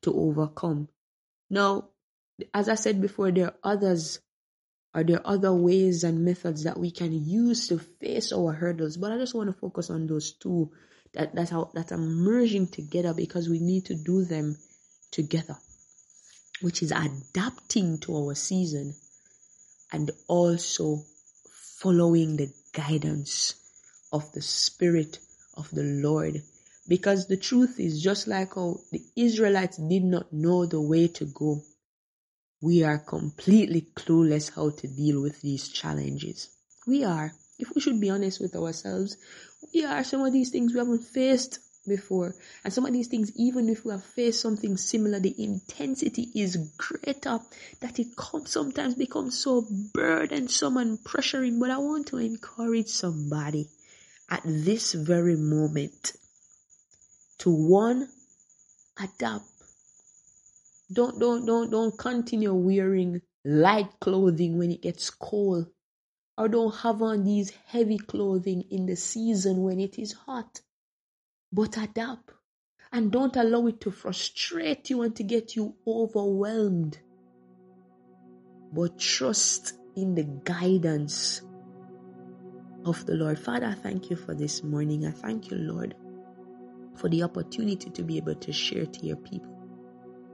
to 0.02 0.14
overcome. 0.14 0.88
Now, 1.48 1.88
as 2.52 2.68
I 2.68 2.74
said 2.74 3.00
before, 3.00 3.32
there 3.32 3.46
are 3.46 3.54
others, 3.62 4.20
are 4.94 5.02
there 5.02 5.26
other 5.26 5.52
ways 5.52 6.04
and 6.04 6.24
methods 6.24 6.64
that 6.64 6.78
we 6.78 6.90
can 6.90 7.12
use 7.12 7.68
to 7.68 7.78
face 7.78 8.32
our 8.32 8.52
hurdles? 8.52 8.96
But 8.96 9.12
I 9.12 9.18
just 9.18 9.34
want 9.34 9.48
to 9.48 9.58
focus 9.58 9.90
on 9.90 10.06
those 10.06 10.32
two 10.32 10.70
that 11.14 11.34
that 11.34 11.52
are 11.52 11.70
that 11.74 11.90
are 11.92 11.98
merging 11.98 12.68
together 12.68 13.14
because 13.14 13.48
we 13.48 13.60
need 13.60 13.86
to 13.86 13.94
do 13.94 14.24
them 14.24 14.56
together, 15.10 15.56
which 16.60 16.82
is 16.82 16.92
adapting 16.92 17.98
to 17.98 18.16
our 18.16 18.34
season 18.34 18.94
and 19.92 20.10
also 20.26 21.04
following 21.78 22.36
the 22.36 22.52
guidance 22.72 23.54
of 24.12 24.30
the 24.32 24.42
Spirit 24.42 25.18
of 25.56 25.70
the 25.70 25.84
Lord 25.84 26.42
because 26.88 27.26
the 27.26 27.36
truth 27.36 27.78
is 27.78 28.02
just 28.02 28.26
like 28.26 28.54
how 28.54 28.80
the 28.90 29.04
Israelites 29.14 29.76
did 29.76 30.02
not 30.04 30.32
know 30.32 30.64
the 30.64 30.80
way 30.80 31.08
to 31.08 31.26
go, 31.26 31.62
we 32.62 32.82
are 32.82 32.98
completely 32.98 33.82
clueless 33.94 34.50
how 34.54 34.70
to 34.70 34.88
deal 34.88 35.20
with 35.20 35.40
these 35.42 35.68
challenges. 35.68 36.48
We 36.86 37.04
are. 37.04 37.32
If 37.58 37.74
we 37.74 37.80
should 37.80 38.00
be 38.00 38.10
honest 38.10 38.40
with 38.40 38.56
ourselves, 38.56 39.16
we 39.74 39.84
are. 39.84 40.02
Some 40.02 40.22
of 40.22 40.32
these 40.32 40.50
things 40.50 40.72
we 40.72 40.78
haven't 40.78 41.04
faced 41.04 41.58
before. 41.88 42.34
And 42.64 42.72
some 42.72 42.86
of 42.86 42.92
these 42.92 43.08
things, 43.08 43.32
even 43.36 43.68
if 43.68 43.84
we 43.84 43.92
have 43.92 44.04
faced 44.04 44.40
something 44.40 44.76
similar, 44.76 45.18
the 45.18 45.34
intensity 45.42 46.30
is 46.34 46.56
greater 46.76 47.40
that 47.80 47.98
it 47.98 48.08
sometimes 48.44 48.94
becomes 48.94 49.38
so 49.38 49.66
burdensome 49.94 50.76
and 50.76 50.98
pressuring. 50.98 51.58
But 51.58 51.70
I 51.70 51.78
want 51.78 52.08
to 52.08 52.18
encourage 52.18 52.88
somebody 52.88 53.68
at 54.30 54.42
this 54.44 54.92
very 54.92 55.36
moment 55.36 56.12
to 57.38 57.50
one 57.50 58.08
adapt 59.00 59.44
don't 60.92 61.18
don't 61.20 61.44
don't 61.44 61.70
don't 61.70 61.98
continue 61.98 62.52
wearing 62.54 63.20
light 63.44 63.88
clothing 64.00 64.58
when 64.58 64.70
it 64.70 64.82
gets 64.82 65.10
cold 65.10 65.66
or 66.38 66.48
don't 66.48 66.74
have 66.76 67.02
on 67.02 67.24
these 67.24 67.50
heavy 67.66 67.98
clothing 67.98 68.62
in 68.70 68.86
the 68.86 68.96
season 68.96 69.62
when 69.62 69.80
it 69.80 69.98
is 69.98 70.12
hot 70.12 70.60
but 71.52 71.76
adapt 71.76 72.30
and 72.92 73.10
don't 73.10 73.36
allow 73.36 73.66
it 73.66 73.80
to 73.80 73.90
frustrate 73.90 74.90
you 74.90 75.02
and 75.02 75.14
to 75.16 75.22
get 75.22 75.56
you 75.56 75.74
overwhelmed 75.86 76.98
but 78.72 78.98
trust 78.98 79.74
in 79.96 80.14
the 80.14 80.24
guidance 80.44 81.42
of 82.84 83.04
the 83.06 83.14
Lord. 83.14 83.38
Father, 83.38 83.66
I 83.66 83.74
thank 83.74 84.10
you 84.10 84.16
for 84.16 84.34
this 84.34 84.62
morning. 84.62 85.06
I 85.06 85.10
thank 85.10 85.50
you, 85.50 85.56
Lord, 85.56 85.94
for 86.96 87.08
the 87.08 87.22
opportunity 87.22 87.90
to 87.90 88.02
be 88.02 88.16
able 88.16 88.34
to 88.34 88.52
share 88.52 88.86
to 88.86 89.06
your 89.06 89.16
people. 89.16 89.57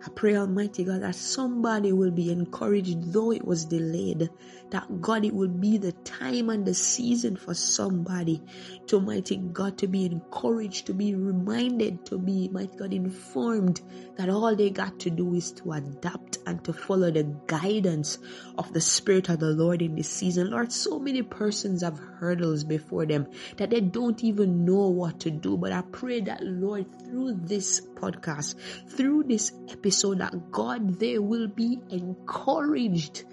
I 0.04 0.10
pray, 0.14 0.36
Almighty 0.36 0.84
God, 0.84 1.02
that 1.02 1.14
somebody 1.14 1.92
will 1.92 2.10
be 2.10 2.30
encouraged, 2.30 3.12
though 3.12 3.32
it 3.32 3.44
was 3.44 3.64
delayed, 3.64 4.28
that 4.70 5.00
God, 5.00 5.24
it 5.24 5.34
will 5.34 5.48
be 5.48 5.78
the 5.78 5.92
time 5.92 6.50
and 6.50 6.66
the 6.66 6.74
season 6.74 7.36
for 7.36 7.54
somebody 7.54 8.42
to, 8.88 9.00
mighty 9.00 9.36
God, 9.38 9.78
to 9.78 9.86
be 9.86 10.04
encouraged, 10.04 10.86
to 10.86 10.94
be 10.94 11.14
reminded, 11.14 12.04
to 12.06 12.18
be, 12.18 12.48
mighty 12.48 12.76
God, 12.76 12.92
informed 12.92 13.80
that 14.16 14.28
all 14.28 14.54
they 14.54 14.70
got 14.70 15.00
to 15.00 15.10
do 15.10 15.34
is 15.34 15.52
to 15.52 15.72
adapt 15.72 16.38
and 16.46 16.62
to 16.64 16.74
follow 16.74 17.10
the 17.10 17.24
guidance 17.46 18.18
of 18.58 18.72
the 18.74 18.82
Spirit 18.82 19.30
of 19.30 19.40
the 19.40 19.52
Lord 19.52 19.80
in 19.80 19.96
this 19.96 20.10
season. 20.10 20.50
Lord, 20.50 20.70
so 20.72 20.98
many 20.98 21.22
persons 21.22 21.82
have 21.82 21.98
hurdles 21.98 22.64
before 22.64 23.06
them 23.06 23.26
that 23.56 23.70
they 23.70 23.80
don't 23.80 24.22
even 24.22 24.66
know 24.66 24.88
what 24.88 25.20
to 25.20 25.30
do. 25.30 25.56
But 25.56 25.72
I 25.72 25.82
pray 25.92 26.20
that, 26.22 26.42
Lord, 26.42 26.86
through 27.00 27.40
this 27.44 27.80
podcast, 28.04 28.56
through 28.88 29.24
this 29.24 29.52
episode, 29.68 30.18
that 30.18 30.50
God, 30.50 30.98
they 30.98 31.18
will 31.18 31.48
be 31.48 31.80
encouraged 31.90 33.24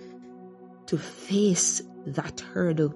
to 0.87 0.97
face 0.97 1.81
that 2.05 2.39
hurdle 2.39 2.93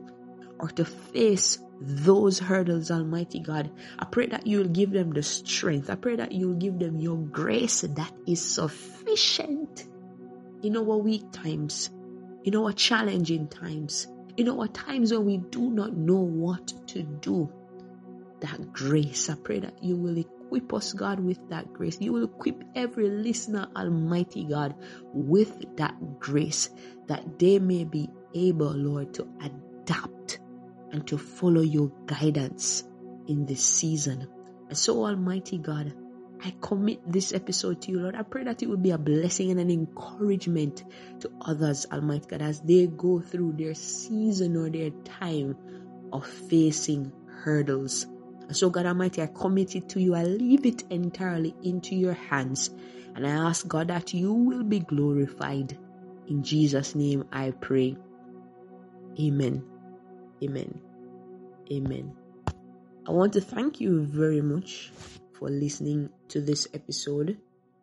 or 0.59 0.69
to 0.69 0.85
face 0.85 1.59
those 1.81 2.39
hurdles, 2.39 2.89
Almighty 2.91 3.39
God. 3.39 3.69
I 3.99 4.05
pray 4.05 4.27
that 4.27 4.47
you'll 4.47 4.69
give 4.69 4.91
them 4.91 5.11
the 5.11 5.23
strength. 5.23 5.89
I 5.89 5.95
pray 5.95 6.15
that 6.15 6.31
you'll 6.31 6.55
give 6.55 6.79
them 6.79 6.99
your 6.99 7.17
grace 7.17 7.81
that 7.81 8.13
is 8.25 8.41
sufficient 8.41 9.85
in 10.63 10.77
our 10.77 10.97
weak 10.97 11.31
times, 11.31 11.89
in 12.43 12.55
our 12.55 12.71
challenging 12.71 13.47
times, 13.47 14.07
in 14.37 14.49
our 14.49 14.67
times 14.67 15.11
when 15.11 15.25
we 15.25 15.37
do 15.37 15.69
not 15.69 15.95
know 15.95 16.21
what 16.21 16.73
to 16.87 17.03
do. 17.03 17.51
That 18.41 18.73
grace, 18.73 19.29
I 19.29 19.35
pray 19.35 19.59
that 19.59 19.83
you 19.83 19.95
will 19.95 20.17
equip 20.55 20.73
us, 20.73 20.93
God, 20.93 21.19
with 21.19 21.49
that 21.49 21.73
grace. 21.73 21.99
You 21.99 22.13
will 22.13 22.23
equip 22.23 22.63
every 22.75 23.09
listener, 23.09 23.67
Almighty 23.75 24.45
God, 24.45 24.75
with 25.13 25.77
that 25.77 26.19
grace 26.19 26.69
that 27.07 27.39
they 27.39 27.59
may 27.59 27.83
be 27.83 28.09
able, 28.33 28.71
Lord, 28.71 29.13
to 29.15 29.27
adapt 29.41 30.39
and 30.91 31.05
to 31.07 31.17
follow 31.17 31.61
your 31.61 31.91
guidance 32.05 32.83
in 33.27 33.45
this 33.45 33.65
season. 33.65 34.27
And 34.69 34.77
so, 34.77 35.05
Almighty 35.05 35.57
God, 35.57 35.93
I 36.43 36.53
commit 36.61 36.99
this 37.11 37.33
episode 37.33 37.81
to 37.83 37.91
you, 37.91 37.99
Lord. 37.99 38.15
I 38.15 38.23
pray 38.23 38.43
that 38.45 38.61
it 38.63 38.69
will 38.69 38.77
be 38.77 38.91
a 38.91 38.97
blessing 38.97 39.51
and 39.51 39.59
an 39.59 39.71
encouragement 39.71 40.83
to 41.19 41.31
others, 41.41 41.85
Almighty 41.91 42.27
God, 42.29 42.41
as 42.41 42.61
they 42.61 42.87
go 42.87 43.19
through 43.19 43.53
their 43.57 43.73
season 43.73 44.55
or 44.55 44.69
their 44.69 44.91
time 45.19 45.57
of 46.13 46.25
facing 46.25 47.11
hurdles. 47.43 48.07
So, 48.51 48.69
God 48.69 48.85
Almighty, 48.85 49.21
I 49.21 49.27
commit 49.27 49.75
it 49.75 49.89
to 49.89 50.01
you. 50.01 50.15
I 50.15 50.23
leave 50.23 50.65
it 50.65 50.83
entirely 50.89 51.55
into 51.63 51.95
your 51.95 52.13
hands. 52.13 52.69
And 53.15 53.25
I 53.25 53.31
ask, 53.31 53.67
God, 53.67 53.87
that 53.87 54.13
you 54.13 54.33
will 54.33 54.63
be 54.63 54.79
glorified. 54.79 55.77
In 56.27 56.43
Jesus' 56.43 56.95
name 56.95 57.25
I 57.31 57.51
pray. 57.51 57.97
Amen. 59.19 59.63
Amen. 60.43 60.81
Amen. 61.71 62.13
I 63.07 63.11
want 63.11 63.33
to 63.33 63.41
thank 63.41 63.79
you 63.81 64.03
very 64.05 64.41
much 64.41 64.91
for 65.33 65.49
listening 65.49 66.09
to 66.29 66.41
this 66.41 66.67
episode. 66.73 67.37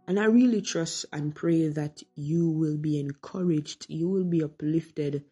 And 0.07 0.19
I 0.19 0.25
really 0.25 0.63
trust 0.63 1.07
and 1.13 1.35
pray 1.35 1.69
that 1.69 2.03
you 2.15 2.51
will 2.51 2.77
be 2.77 2.99
encouraged, 2.99 3.87
you 3.89 4.09
will 4.09 4.25
be 4.25 4.43
uplifted, 4.43 5.25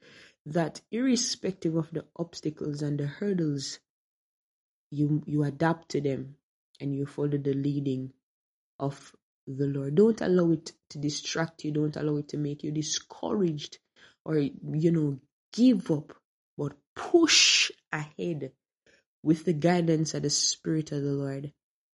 that 0.46 0.80
irrespective 0.90 1.76
of 1.76 1.90
the 1.90 2.04
obstacles 2.16 2.82
and 2.82 2.98
the 2.98 3.06
hurdles, 3.06 3.80
you 4.90 5.22
you 5.26 5.44
adapt 5.44 5.90
to 5.90 6.00
them 6.00 6.36
and 6.80 6.94
you 6.94 7.06
follow 7.06 7.28
the 7.38 7.54
leading 7.54 8.12
of 8.78 9.14
the 9.46 9.66
Lord. 9.66 9.94
Don't 9.94 10.20
allow 10.20 10.50
it 10.50 10.72
to 10.90 10.98
distract 10.98 11.64
you, 11.64 11.72
don't 11.72 11.96
allow 11.96 12.16
it 12.16 12.28
to 12.28 12.38
make 12.38 12.62
you 12.62 12.72
discouraged 12.72 13.78
or 14.24 14.38
you 14.38 14.92
know 14.92 15.18
give 15.52 15.90
up, 15.90 16.12
but 16.56 16.72
push 16.94 17.70
ahead 17.92 18.52
with 19.22 19.44
the 19.44 19.52
guidance 19.52 20.14
of 20.14 20.22
the 20.22 20.30
Spirit 20.30 20.92
of 20.92 21.02
the 21.02 21.12
Lord. 21.12 21.52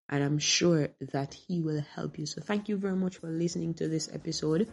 And 0.08 0.22
I'm 0.22 0.38
sure 0.38 0.90
that 1.12 1.34
He 1.34 1.60
will 1.60 1.82
help 1.94 2.18
you. 2.18 2.26
So, 2.26 2.40
thank 2.40 2.68
you 2.68 2.76
very 2.76 2.94
much 2.94 3.16
for 3.16 3.28
listening 3.28 3.74
to 3.74 3.88
this 3.88 4.08
episode. 4.12 4.68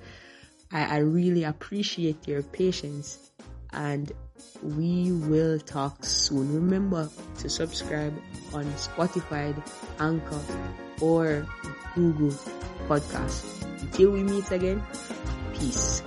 I, 0.72 0.98
I 0.98 0.98
really 1.00 1.44
appreciate 1.44 2.28
your 2.28 2.44
patience, 2.44 3.32
and 3.74 4.12
we 4.62 5.12
will 5.12 5.60
talk 5.60 6.04
soon. 6.06 6.54
Remember 6.54 7.10
to 7.40 7.50
subscribe 7.50 8.14
on 8.54 8.66
Spotify, 8.74 9.56
Anchor, 10.00 10.42
or 11.02 11.46
Google 11.96 12.32
Podcast. 12.88 13.44
Until 13.82 14.12
we 14.12 14.24
meet 14.24 14.50
again, 14.52 14.82
peace. 15.54 16.02